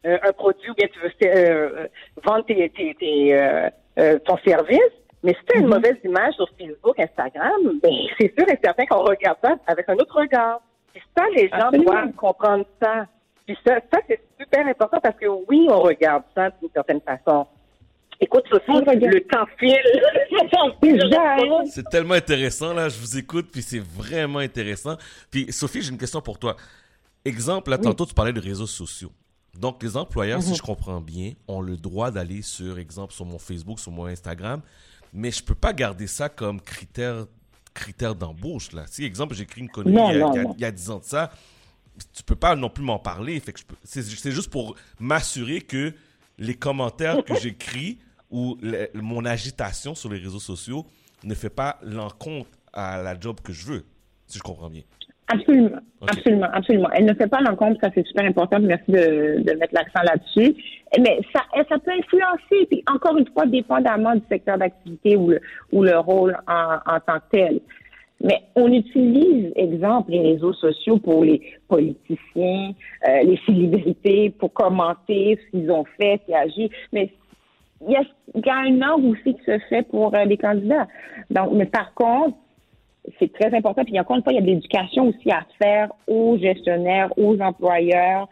un 0.04 0.32
produit 0.32 0.70
ou 0.70 0.74
bien 0.74 0.86
tu 0.88 1.00
veux 1.00 1.10
euh, 1.24 1.86
vendre 2.24 2.44
tes, 2.46 2.70
tes, 2.70 3.34
euh, 3.34 4.18
ton 4.20 4.36
service, 4.38 4.80
mais 5.22 5.34
si 5.34 5.40
tu 5.46 5.56
as 5.56 5.60
une 5.60 5.66
mm-hmm. 5.66 5.74
mauvaise 5.74 5.96
image 6.04 6.34
sur 6.34 6.48
Facebook, 6.58 6.98
Instagram, 6.98 7.80
ben, 7.82 7.92
c'est 8.18 8.32
sûr 8.38 8.48
et 8.48 8.58
certain 8.62 8.86
qu'on 8.86 9.02
regarde 9.02 9.38
ça 9.42 9.56
avec 9.66 9.88
un 9.88 9.94
autre 9.94 10.18
regard. 10.18 10.60
Puis 10.92 11.02
ça, 11.16 11.24
les 11.34 11.48
gens 11.48 11.70
doivent 11.70 12.12
comprendre 12.14 12.64
ça. 12.82 13.06
Puis 13.46 13.56
ça, 13.66 13.76
ça 13.92 14.00
c'est 14.08 14.20
super 14.38 14.66
important 14.66 14.98
parce 15.00 15.16
que 15.16 15.26
oui, 15.26 15.66
on 15.70 15.80
regarde 15.80 16.22
ça 16.34 16.50
d'une 16.60 16.70
certaine 16.70 17.00
façon. 17.00 17.46
Écoute, 18.22 18.44
Sophie, 18.50 18.84
le 18.84 19.20
temps 19.28 19.46
file. 19.58 19.78
c'est 21.72 21.88
tellement 21.88 22.14
intéressant, 22.14 22.74
là. 22.74 22.90
Je 22.90 22.98
vous 22.98 23.16
écoute, 23.16 23.48
puis 23.50 23.62
c'est 23.62 23.78
vraiment 23.78 24.40
intéressant. 24.40 24.98
Puis, 25.30 25.50
Sophie, 25.50 25.80
j'ai 25.80 25.90
une 25.90 25.98
question 25.98 26.20
pour 26.20 26.38
toi. 26.38 26.56
Exemple, 27.24 27.70
là, 27.70 27.78
tantôt, 27.78 28.04
tu 28.04 28.12
parlais 28.12 28.34
de 28.34 28.40
réseaux 28.40 28.66
sociaux. 28.66 29.10
Donc, 29.58 29.82
les 29.82 29.96
employeurs, 29.96 30.42
si 30.42 30.50
mhm. 30.50 30.56
je 30.56 30.62
comprends 30.62 31.00
bien, 31.00 31.32
ont 31.48 31.62
le 31.62 31.78
droit 31.78 32.10
d'aller 32.10 32.42
sur, 32.42 32.78
exemple, 32.78 33.14
sur 33.14 33.24
mon 33.24 33.38
Facebook, 33.38 33.80
sur 33.80 33.90
mon 33.90 34.04
Instagram, 34.06 34.60
mais 35.14 35.30
je 35.30 35.42
peux 35.42 35.54
pas 35.54 35.72
garder 35.72 36.06
ça 36.06 36.28
comme 36.28 36.60
critère, 36.60 37.26
critère 37.72 38.14
d'embauche, 38.14 38.72
là. 38.72 38.84
Si, 38.86 39.02
exemple, 39.02 39.34
j'écris 39.34 39.62
une 39.62 39.70
connerie 39.70 39.94
il, 39.94 40.60
y 40.60 40.64
a, 40.64 40.70
10 40.70 40.90
ans 40.90 40.98
de 40.98 41.04
ça, 41.04 41.32
tu 42.12 42.22
peux 42.22 42.36
pas 42.36 42.54
non 42.54 42.68
plus 42.68 42.84
m'en 42.84 42.98
parler. 42.98 43.40
Fait 43.40 43.52
que 43.54 43.60
c'est 43.82 44.30
juste 44.30 44.50
pour 44.50 44.76
m'assurer 44.98 45.62
que 45.62 45.94
les 46.38 46.54
commentaires 46.54 47.24
que 47.24 47.34
j'écris 47.40 47.98
où 48.30 48.56
mon 48.94 49.24
agitation 49.24 49.94
sur 49.94 50.10
les 50.10 50.18
réseaux 50.18 50.38
sociaux 50.40 50.84
ne 51.24 51.34
fait 51.34 51.50
pas 51.50 51.78
l'encontre 51.82 52.50
à 52.72 53.02
la 53.02 53.18
job 53.18 53.40
que 53.42 53.52
je 53.52 53.66
veux, 53.66 53.84
si 54.26 54.38
je 54.38 54.42
comprends 54.42 54.70
bien. 54.70 54.82
Absolument, 55.32 55.78
absolument, 56.08 56.48
absolument. 56.52 56.90
Elle 56.92 57.04
ne 57.04 57.14
fait 57.14 57.28
pas 57.28 57.40
l'encontre, 57.40 57.78
ça 57.80 57.90
c'est 57.94 58.04
super 58.04 58.24
important. 58.24 58.58
Merci 58.58 58.90
de, 58.90 59.42
de 59.42 59.52
mettre 59.58 59.74
l'accent 59.74 60.02
là-dessus. 60.02 60.56
Mais 60.98 61.20
ça, 61.32 61.42
ça 61.68 61.78
peut 61.78 61.92
influencer, 61.92 62.66
puis 62.68 62.82
encore 62.92 63.16
une 63.16 63.28
fois, 63.28 63.46
dépendamment 63.46 64.16
du 64.16 64.22
secteur 64.28 64.58
d'activité 64.58 65.16
ou 65.16 65.30
le, 65.30 65.40
ou 65.70 65.84
le 65.84 65.96
rôle 65.98 66.36
en, 66.48 66.78
en 66.84 66.98
tant 67.00 67.20
que 67.20 67.30
tel. 67.30 67.60
Mais 68.22 68.42
on 68.56 68.72
utilise, 68.72 69.52
exemple, 69.54 70.10
les 70.10 70.32
réseaux 70.32 70.52
sociaux 70.52 70.98
pour 70.98 71.24
les 71.24 71.40
politiciens, 71.68 72.72
euh, 73.08 73.22
les 73.22 73.38
célébrités, 73.46 74.30
pour 74.30 74.52
commenter 74.52 75.38
ce 75.40 75.50
qu'ils 75.50 75.70
ont 75.70 75.84
fait, 75.96 76.20
ce 76.22 76.26
qu'ils 76.26 76.34
agissent. 76.34 76.76
Mais 76.92 77.12
il 77.86 77.92
y, 77.92 77.96
a, 77.96 78.02
y 78.34 78.50
un 78.50 78.82
angle 78.82 79.06
aussi 79.06 79.34
qui 79.34 79.44
se 79.44 79.58
fait 79.68 79.82
pour 79.88 80.14
euh, 80.14 80.24
les 80.24 80.36
candidats. 80.36 80.86
Donc, 81.30 81.52
mais 81.52 81.66
par 81.66 81.94
contre, 81.94 82.36
c'est 83.18 83.32
très 83.32 83.54
important. 83.56 83.84
Puis 83.84 83.98
encore 83.98 84.16
une 84.16 84.22
fois, 84.22 84.32
il 84.32 84.36
y 84.36 84.38
a 84.38 84.42
de 84.42 84.46
l'éducation 84.46 85.08
aussi 85.08 85.30
à 85.30 85.46
faire 85.60 85.90
aux 86.06 86.36
gestionnaires, 86.38 87.10
aux 87.18 87.40
employeurs, 87.40 88.28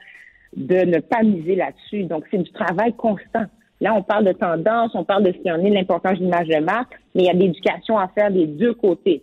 de 0.56 0.84
ne 0.84 0.98
pas 1.00 1.22
miser 1.22 1.54
là-dessus. 1.54 2.04
Donc, 2.04 2.24
c'est 2.30 2.38
du 2.38 2.50
travail 2.52 2.92
constant. 2.94 3.44
Là, 3.80 3.94
on 3.94 4.02
parle 4.02 4.24
de 4.24 4.32
tendance, 4.32 4.94
on 4.94 5.04
parle 5.04 5.22
de 5.22 5.32
ce 5.32 5.38
qui 5.38 5.50
en 5.50 5.64
est 5.64 5.70
l'importance 5.70 6.18
de 6.18 6.24
l'image 6.24 6.48
de 6.48 6.58
marque, 6.58 6.94
mais 7.14 7.22
il 7.22 7.26
y 7.26 7.30
a 7.30 7.34
de 7.34 7.38
l'éducation 7.38 7.98
à 7.98 8.08
faire 8.08 8.30
des 8.30 8.46
deux 8.46 8.74
côtés. 8.74 9.22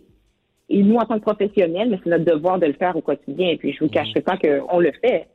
Et 0.68 0.82
nous, 0.82 0.96
en 0.96 1.04
tant 1.04 1.16
que 1.16 1.24
professionnels, 1.24 1.90
mais 1.90 1.98
c'est 2.02 2.10
notre 2.10 2.24
devoir 2.24 2.58
de 2.58 2.66
le 2.66 2.72
faire 2.72 2.96
au 2.96 3.00
quotidien. 3.00 3.50
Et 3.50 3.56
puis, 3.56 3.72
je 3.72 3.84
vous 3.84 3.90
cacherai 3.90 4.20
pas 4.22 4.36
qu'on 4.36 4.80
le 4.80 4.92
fait. 5.00 5.26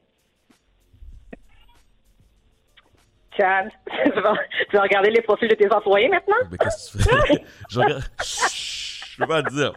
Chad, 3.37 3.69
tu 4.03 4.75
vas, 4.75 4.81
regarder 4.81 5.09
les 5.11 5.21
profils 5.21 5.47
de 5.47 5.55
tes 5.55 5.71
employés 5.71 6.09
maintenant? 6.09 6.35
Mais 6.51 6.57
qu'est-ce 6.57 6.97
que 6.97 7.03
tu 7.03 7.27
fais? 7.27 7.43
je, 7.69 7.79
regarde... 7.79 8.03
je 8.19 9.17
peux 9.17 9.27
pas 9.27 9.41
dire. 9.43 9.73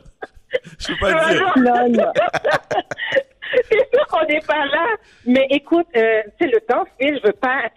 Je 0.79 0.87
peux 0.89 0.99
pas 1.01 1.33
dire. 1.33 1.53
Non, 1.57 1.89
non. 1.89 2.13
c'est 3.71 3.91
sûr 3.95 4.07
qu'on 4.09 4.27
n'est 4.27 4.41
pas 4.41 4.67
là. 4.67 4.97
Mais 5.27 5.47
écoute, 5.51 5.87
euh, 5.97 6.23
c'est 6.39 6.47
le 6.49 6.61
temps 6.61 6.85
file. 6.99 7.21
Je 7.23 7.27
veux 7.27 7.33
pas. 7.35 7.69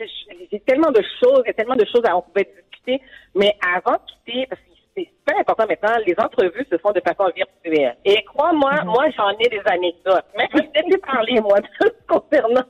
J'ai 0.51 0.59
tellement 0.61 0.91
de 0.91 1.03
choses, 1.21 1.41
il 1.45 1.47
y 1.47 1.51
a 1.51 1.53
tellement 1.53 1.75
de 1.75 1.85
choses 1.85 2.05
à 2.05 2.17
on 2.17 2.21
pouvait 2.21 2.49
discuter. 2.55 3.01
Mais 3.35 3.55
avant 3.75 3.93
de 3.93 4.31
quitter, 4.31 4.47
parce 4.47 4.61
que 4.61 4.67
c'est 4.95 5.09
super 5.19 5.39
important 5.39 5.65
maintenant, 5.67 5.97
les 6.05 6.15
entrevues 6.17 6.65
se 6.71 6.77
font 6.79 6.91
de 6.91 7.01
façon 7.01 7.29
virtuelle. 7.35 7.97
Et 8.03 8.23
crois-moi, 8.23 8.73
mm-hmm. 8.73 8.85
moi, 8.85 9.05
j'en 9.15 9.29
ai 9.37 9.49
des 9.49 9.61
anecdotes. 9.65 10.25
Mais 10.35 10.47
je 10.53 10.57
vais 10.57 10.97
te 10.97 11.05
parler, 11.05 11.39
moi, 11.39 11.59
concernant 12.07 12.63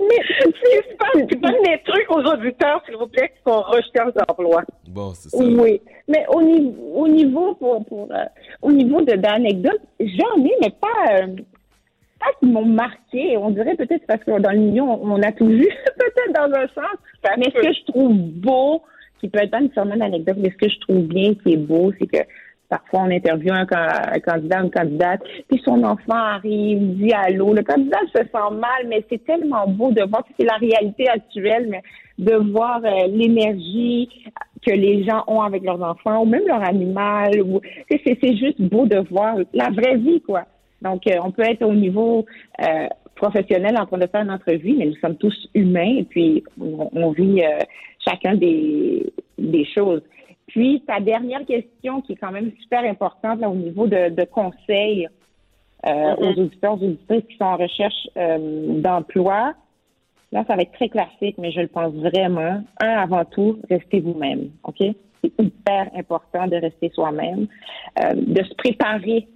mais 0.00 0.16
c'est 0.38 0.98
pas 0.98 1.06
tu 1.14 1.36
donnes 1.36 1.62
des 1.64 1.80
trucs 1.84 2.10
aux 2.10 2.22
auditeurs, 2.22 2.82
s'il 2.84 2.96
vous 2.96 3.06
plaît, 3.06 3.32
qui 3.34 3.42
sont 3.50 3.60
recherche 3.60 4.14
d'emploi. 4.14 4.62
Bon, 4.88 5.12
c'est 5.14 5.28
ça. 5.30 5.42
Oui. 5.42 5.80
Mais 6.08 6.24
au 6.28 6.42
niveau, 6.42 6.72
au 6.94 7.08
niveau 7.08 7.54
pour, 7.54 7.84
pour 7.86 8.08
euh, 8.12 8.24
au 8.62 8.72
niveau 8.72 9.00
de 9.02 9.14
d'anecdotes, 9.14 9.80
j'en 10.00 10.44
ai, 10.44 10.52
mais 10.60 10.70
pas, 10.70 11.22
euh, 11.22 11.26
pas 12.18 12.32
qui 12.38 12.46
m'ont 12.46 12.64
marqué. 12.64 13.36
On 13.36 13.50
dirait 13.50 13.76
peut-être 13.76 14.06
parce 14.06 14.22
que 14.24 14.38
dans 14.40 14.50
le 14.50 14.58
milieu, 14.58 14.82
on, 14.82 15.22
a 15.22 15.32
tout 15.32 15.46
vu, 15.46 15.68
peut-être 15.98 16.32
dans 16.34 16.58
un 16.58 16.68
sens. 16.68 16.96
mais 17.38 17.46
ce 17.54 17.60
que 17.60 17.72
je 17.72 17.92
trouve 17.92 18.12
beau, 18.14 18.82
qui 19.20 19.28
peut 19.28 19.38
être 19.40 19.50
pas 19.50 19.60
nécessairement 19.60 19.94
une 19.94 20.02
anecdote, 20.02 20.36
mais 20.38 20.50
ce 20.50 20.56
que 20.56 20.68
je 20.68 20.80
trouve 20.80 21.02
bien, 21.02 21.34
qui 21.34 21.52
est 21.52 21.56
beau, 21.56 21.92
c'est 21.98 22.06
que 22.06 22.22
Parfois, 22.72 23.00
on 23.00 23.10
interviewe 23.10 23.52
un, 23.52 23.66
candidat, 23.66 24.62
une 24.62 24.70
candidate, 24.70 25.20
puis 25.46 25.60
son 25.62 25.84
enfant 25.84 26.16
arrive, 26.16 26.96
dit 26.96 27.12
allô. 27.12 27.52
Le 27.52 27.62
candidat 27.62 27.98
se 28.16 28.22
sent 28.22 28.54
mal, 28.54 28.88
mais 28.88 29.04
c'est 29.10 29.22
tellement 29.26 29.68
beau 29.68 29.92
de 29.92 30.02
voir, 30.08 30.24
c'est 30.40 30.46
la 30.46 30.56
réalité 30.56 31.06
actuelle, 31.06 31.66
mais 31.68 31.82
de 32.16 32.34
voir 32.50 32.80
euh, 32.82 33.08
l'énergie 33.08 34.08
que 34.66 34.70
les 34.70 35.04
gens 35.04 35.22
ont 35.26 35.42
avec 35.42 35.64
leurs 35.64 35.82
enfants 35.82 36.22
ou 36.22 36.24
même 36.24 36.46
leur 36.46 36.66
animal. 36.66 37.42
Ou, 37.42 37.60
c'est, 37.90 38.36
juste 38.38 38.62
beau 38.62 38.86
de 38.86 39.00
voir 39.10 39.36
la 39.52 39.68
vraie 39.68 39.98
vie, 39.98 40.22
quoi. 40.22 40.44
Donc, 40.80 41.06
euh, 41.06 41.18
on 41.22 41.30
peut 41.30 41.42
être 41.42 41.66
au 41.66 41.74
niveau 41.74 42.24
euh, 42.62 42.86
professionnel 43.16 43.76
en 43.78 43.84
train 43.84 43.98
de 43.98 44.06
faire 44.06 44.22
une 44.22 44.30
entrevue, 44.30 44.76
mais 44.78 44.86
nous 44.86 44.96
sommes 44.96 45.16
tous 45.16 45.46
humains 45.52 45.98
et 45.98 46.04
puis 46.04 46.42
on, 46.58 47.10
vit 47.10 47.42
chacun 48.02 48.34
des, 48.34 49.12
des 49.36 49.66
choses. 49.66 50.00
Puis, 50.52 50.82
ta 50.86 51.00
dernière 51.00 51.46
question 51.46 52.02
qui 52.02 52.12
est 52.12 52.16
quand 52.16 52.30
même 52.30 52.52
super 52.60 52.84
importante 52.84 53.40
là, 53.40 53.48
au 53.48 53.54
niveau 53.54 53.86
de, 53.86 54.10
de 54.10 54.24
conseils 54.24 55.08
euh, 55.86 55.90
mm-hmm. 55.90 56.16
aux 56.18 56.40
auditeurs, 56.42 56.74
aux 56.74 56.84
auditrices 56.84 57.24
qui 57.26 57.36
sont 57.38 57.44
en 57.44 57.56
recherche 57.56 58.08
euh, 58.18 58.80
d'emploi. 58.80 59.54
Là, 60.30 60.44
ça 60.46 60.54
va 60.54 60.62
être 60.62 60.72
très 60.72 60.90
classique, 60.90 61.36
mais 61.38 61.52
je 61.52 61.60
le 61.60 61.68
pense 61.68 61.94
vraiment. 61.94 62.62
Un, 62.82 62.88
avant 62.88 63.24
tout, 63.24 63.60
restez 63.70 64.00
vous-même, 64.00 64.50
OK? 64.64 64.76
C'est 64.78 65.32
hyper 65.38 65.90
important 65.96 66.46
de 66.46 66.56
rester 66.56 66.90
soi-même, 66.94 67.46
euh, 68.04 68.12
de 68.14 68.42
se 68.42 68.54
préparer 68.54 69.28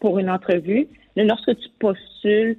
pour 0.00 0.18
une 0.18 0.28
entrevue. 0.28 0.86
Lorsque 1.16 1.56
tu 1.56 1.68
postules 1.78 2.58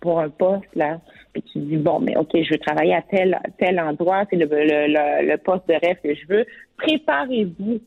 pour 0.00 0.20
un 0.20 0.30
poste, 0.30 0.74
là, 0.74 1.00
puis 1.40 1.52
tu 1.52 1.58
dis, 1.58 1.76
bon, 1.76 2.00
mais 2.00 2.16
OK, 2.16 2.30
je 2.34 2.50
veux 2.50 2.58
travailler 2.58 2.94
à 2.94 3.02
tel, 3.02 3.38
tel 3.58 3.78
endroit, 3.78 4.24
c'est 4.30 4.36
le, 4.36 4.46
le, 4.46 5.36
poste 5.36 5.68
de 5.68 5.74
rêve 5.74 5.98
que 6.02 6.14
je 6.14 6.26
veux, 6.28 6.46
préparez-vous. 6.78 7.78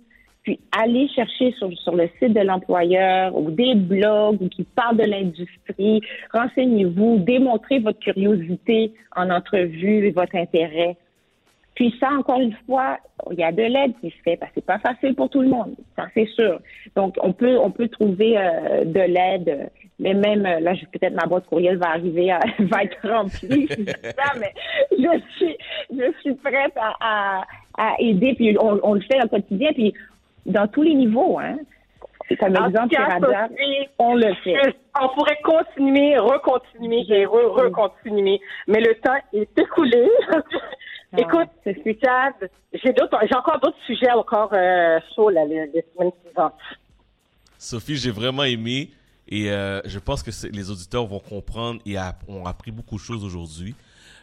Puis 0.43 0.59
allez 0.71 1.07
chercher 1.09 1.51
sur, 1.53 1.71
sur 1.79 1.95
le 1.95 2.07
site 2.19 2.33
de 2.33 2.41
l'employeur 2.41 3.35
ou 3.35 3.51
des 3.51 3.75
blogs 3.75 4.47
qui 4.49 4.63
parlent 4.63 4.97
de 4.97 5.03
l'industrie. 5.03 6.01
Renseignez-vous, 6.31 7.19
démontrez 7.19 7.79
votre 7.79 7.99
curiosité 7.99 8.93
en 9.15 9.29
entrevue 9.31 10.07
et 10.07 10.11
votre 10.11 10.35
intérêt. 10.35 10.95
Puis 11.79 11.95
ça, 11.97 12.09
encore 12.09 12.41
une 12.41 12.53
fois, 12.65 12.97
il 13.31 13.39
y 13.39 13.43
a 13.43 13.53
de 13.53 13.61
l'aide 13.61 13.93
qui 14.01 14.09
se 14.09 14.21
fait 14.21 14.35
parce 14.35 14.51
que 14.51 14.55
c'est 14.55 14.65
pas 14.65 14.79
facile 14.79 15.15
pour 15.15 15.29
tout 15.29 15.39
le 15.39 15.47
monde, 15.47 15.75
ça 15.95 16.07
c'est 16.13 16.25
sûr. 16.25 16.59
Donc 16.97 17.15
on 17.21 17.31
peut 17.31 17.57
on 17.57 17.71
peut 17.71 17.87
trouver 17.87 18.37
euh, 18.37 18.83
de 18.83 18.99
l'aide, 18.99 19.71
mais 19.97 20.13
même 20.13 20.45
euh, 20.45 20.59
là, 20.59 20.73
peut-être 20.91 21.13
ma 21.13 21.25
boîte 21.25 21.45
courriel 21.45 21.77
va 21.77 21.91
arriver, 21.91 22.31
à, 22.31 22.41
va 22.59 22.83
être 22.83 22.97
remplie, 23.01 23.69
ça, 23.69 24.33
mais 24.37 24.53
je 24.91 25.21
suis 25.37 25.55
je 25.89 26.11
suis 26.19 26.35
prête 26.35 26.73
à, 26.75 27.45
à, 27.77 27.95
aider. 27.99 28.33
Puis 28.33 28.57
on, 28.59 28.77
on, 28.83 28.95
le 28.95 29.01
fait 29.01 29.23
au 29.23 29.29
quotidien, 29.29 29.71
puis 29.71 29.93
dans 30.45 30.67
tous 30.67 30.81
les 30.81 30.95
niveaux, 30.95 31.39
hein. 31.39 31.59
Comme 32.39 32.55
exemple, 32.57 32.95
on 33.97 34.13
le 34.15 34.33
fait. 34.43 34.55
On 35.01 35.09
pourrait 35.15 35.39
continuer, 35.43 36.15
recontinuer 36.19 37.03
et 37.09 37.25
recontinuer, 37.25 38.39
mais 38.67 38.81
le 38.81 38.93
temps 38.95 39.17
est 39.33 39.57
écoulé. 39.57 40.07
Écoute, 41.17 41.49
Chad, 41.65 42.49
j'ai 42.73 42.93
d'autres, 42.93 43.17
j'ai 43.27 43.35
encore 43.35 43.59
d'autres 43.59 43.77
sujets 43.87 44.11
encore 44.11 44.49
euh, 44.53 44.99
chauds 45.15 45.29
là, 45.29 45.43
les, 45.45 45.65
les 45.73 45.83
semaines 45.93 46.11
suivantes. 46.23 46.53
Sophie, 47.57 47.95
j'ai 47.95 48.11
vraiment 48.11 48.43
aimé 48.43 48.89
et 49.27 49.51
euh, 49.51 49.81
je 49.85 49.99
pense 49.99 50.21
que 50.21 50.31
les 50.51 50.69
auditeurs 50.69 51.05
vont 51.05 51.19
comprendre 51.19 51.81
et 51.85 51.95
ont 52.27 52.45
appris 52.45 52.71
beaucoup 52.71 52.95
de 52.95 53.01
choses 53.01 53.23
aujourd'hui. 53.25 53.75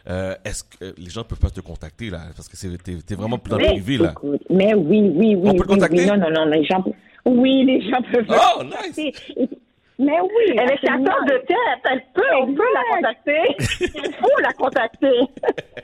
Euh, 0.09 0.35
est-ce 0.45 0.63
que 0.63 0.95
les 0.97 1.09
gens 1.09 1.25
peuvent 1.25 1.39
pas 1.39 1.49
te 1.49 1.59
contacter 1.59 2.09
là? 2.09 2.21
Parce 2.35 2.47
que 2.47 2.55
c'est 2.55 2.69
t'es, 2.81 3.15
vraiment 3.15 3.37
plus 3.37 3.51
dans 3.51 3.57
le 3.57 3.65
privé 3.65 3.97
là. 3.97 4.13
Mais 4.49 4.73
oui, 4.73 5.11
oui, 5.13 5.35
oui. 5.35 5.49
On 5.49 5.51
peut 5.51 5.63
oui, 5.63 5.75
contacter? 5.75 5.99
Oui, 5.99 6.07
non, 6.07 6.15
non, 6.15 6.31
non, 6.31 6.45
les 6.45 6.63
gens. 6.63 6.83
Oui, 7.25 7.65
les 7.65 7.81
gens 7.81 8.01
peuvent. 8.09 8.25
Oh, 8.29 8.63
nice. 8.63 9.11
Mais 9.99 10.19
oui. 10.21 10.55
Elle 10.55 10.71
est 10.71 10.77
chasseuse 10.77 11.25
de 11.25 11.37
tête. 11.47 11.81
Elle 11.91 12.01
peut, 12.13 12.21
on 12.41 12.53
peut 12.53 12.63
la 12.73 12.95
contacter. 12.95 13.55
Il 13.81 14.13
faut 14.13 14.41
la 14.41 14.53
contacter. 14.53 15.19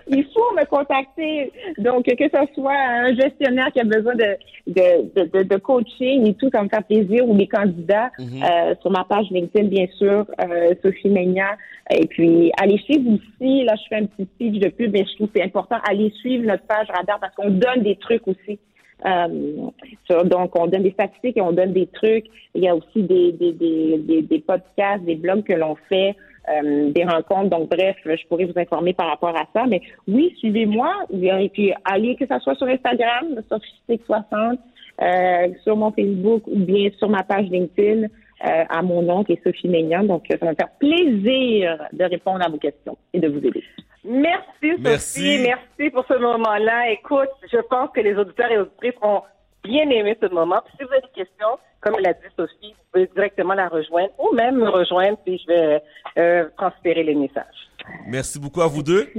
Il 0.07 0.23
faut 0.25 0.53
me 0.55 0.65
contacter. 0.65 1.51
Donc, 1.79 2.05
que 2.05 2.23
ce 2.23 2.53
soit 2.53 2.73
un 2.77 3.15
gestionnaire 3.15 3.71
qui 3.71 3.79
a 3.79 3.83
besoin 3.83 4.13
de, 4.15 4.37
de, 4.67 5.25
de, 5.25 5.43
de 5.43 5.57
coaching 5.57 6.27
et 6.27 6.33
tout, 6.35 6.49
ça 6.53 6.61
me 6.61 6.69
fait 6.69 6.85
plaisir, 6.85 7.27
ou 7.27 7.35
les 7.35 7.47
candidats, 7.47 8.11
Mhm. 8.19 8.43
euh, 8.43 8.75
sur 8.81 8.91
ma 8.91 9.03
page 9.03 9.25
LinkedIn, 9.31 9.67
bien 9.67 9.87
sûr, 9.97 10.25
euh, 10.41 10.73
Sophie 10.83 11.09
Meignan. 11.09 11.47
Et 11.89 12.05
puis, 12.07 12.51
allez 12.61 12.77
suivre 12.79 13.11
aussi, 13.13 13.63
là, 13.63 13.73
je 13.75 13.87
fais 13.89 13.95
un 14.01 14.05
petit 14.05 14.27
speech 14.35 14.59
de 14.59 14.69
pub, 14.69 14.91
mais 14.93 15.05
je 15.09 15.15
trouve 15.15 15.27
que 15.27 15.33
c'est 15.39 15.43
important, 15.45 15.77
allez 15.89 16.11
suivre 16.21 16.45
notre 16.45 16.63
page 16.67 16.87
Radar 16.89 17.19
parce 17.19 17.35
qu'on 17.35 17.49
donne 17.49 17.81
des 17.81 17.95
trucs 17.95 18.27
aussi. 18.27 18.59
Euh, 19.05 19.69
sur- 20.05 20.23
donc, 20.25 20.57
on 20.57 20.67
donne 20.67 20.83
des 20.83 20.91
statistiques 20.91 21.37
et 21.37 21.41
on 21.41 21.51
donne 21.51 21.73
des 21.73 21.87
trucs. 21.87 22.25
Il 22.55 22.63
y 22.63 22.67
a 22.67 22.75
aussi 22.75 23.03
des, 23.03 23.31
des, 23.33 23.51
des, 23.51 24.21
des, 24.21 24.39
podcasts, 24.39 25.03
des 25.03 25.15
blogs 25.15 25.43
que 25.43 25.53
l'on 25.53 25.75
fait, 25.89 26.15
euh, 26.49 26.91
des 26.91 27.03
rencontres. 27.03 27.49
Donc, 27.49 27.69
bref, 27.69 27.97
je 28.05 28.27
pourrais 28.27 28.45
vous 28.45 28.57
informer 28.57 28.93
par 28.93 29.07
rapport 29.09 29.35
à 29.35 29.45
ça. 29.53 29.65
Mais 29.67 29.81
oui, 30.07 30.33
suivez-moi. 30.39 30.91
Et 31.11 31.49
puis, 31.49 31.73
allez, 31.85 32.15
que 32.15 32.25
ça 32.27 32.39
soit 32.39 32.55
sur 32.55 32.67
Instagram, 32.67 33.41
Sophie60, 33.49 34.57
euh, 35.01 35.47
sur 35.63 35.75
mon 35.75 35.91
Facebook 35.91 36.43
ou 36.47 36.59
bien 36.59 36.89
sur 36.97 37.09
ma 37.09 37.23
page 37.23 37.47
LinkedIn 37.49 38.07
à 38.45 38.81
mon 38.81 39.01
nom 39.01 39.23
qui 39.23 39.33
est 39.33 39.43
Sophie 39.43 39.69
Meignan. 39.69 40.03
Donc, 40.03 40.25
ça 40.29 40.35
va 40.37 40.51
me 40.51 40.55
faire 40.55 40.69
plaisir 40.77 41.77
de 41.93 42.03
répondre 42.03 42.45
à 42.45 42.49
vos 42.49 42.57
questions 42.57 42.97
et 43.13 43.19
de 43.21 43.29
vous 43.29 43.37
aider. 43.37 43.63
Merci, 44.05 44.71
Sophie. 44.71 44.79
Merci. 44.81 45.39
Merci 45.47 45.89
pour 45.91 46.05
ce 46.07 46.13
moment-là. 46.17 46.91
Écoute, 46.91 47.29
je 47.51 47.57
pense 47.69 47.89
que 47.95 48.01
les 48.01 48.15
auditeurs 48.15 48.51
et 48.51 48.57
auditrices 48.57 48.93
ont 49.01 49.21
bien 49.63 49.89
aimé 49.89 50.17
ce 50.21 50.27
moment. 50.27 50.61
Puis 50.65 50.75
si 50.77 50.83
vous 50.83 50.91
avez 50.91 51.01
des 51.01 51.23
questions, 51.23 51.57
comme 51.79 51.95
l'a 51.99 52.13
dit 52.13 52.19
Sophie, 52.35 52.73
vous 52.73 52.83
pouvez 52.91 53.07
directement 53.15 53.53
la 53.53 53.69
rejoindre 53.69 54.11
ou 54.19 54.33
même 54.35 54.55
me 54.57 54.69
rejoindre, 54.69 55.17
puis 55.25 55.41
je 55.41 55.47
vais 55.47 55.83
euh, 56.17 56.49
transférer 56.57 57.03
les 57.03 57.15
messages. 57.15 57.69
Merci 58.07 58.39
beaucoup 58.39 58.61
à 58.61 58.67
vous 58.67 58.83
deux. 58.83 59.09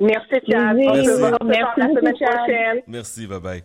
Merci, 0.00 0.34
Chad. 0.50 0.76
Plaisir. 0.76 0.90
On 0.92 1.04
se 1.04 1.18
voit- 1.18 1.38
Merci 1.44 1.80
la 1.80 1.86
semaine 1.88 2.14
prochaine. 2.14 2.80
Merci, 2.88 3.26
bye 3.26 3.40
bye. 3.40 3.58
Donc, 3.60 3.64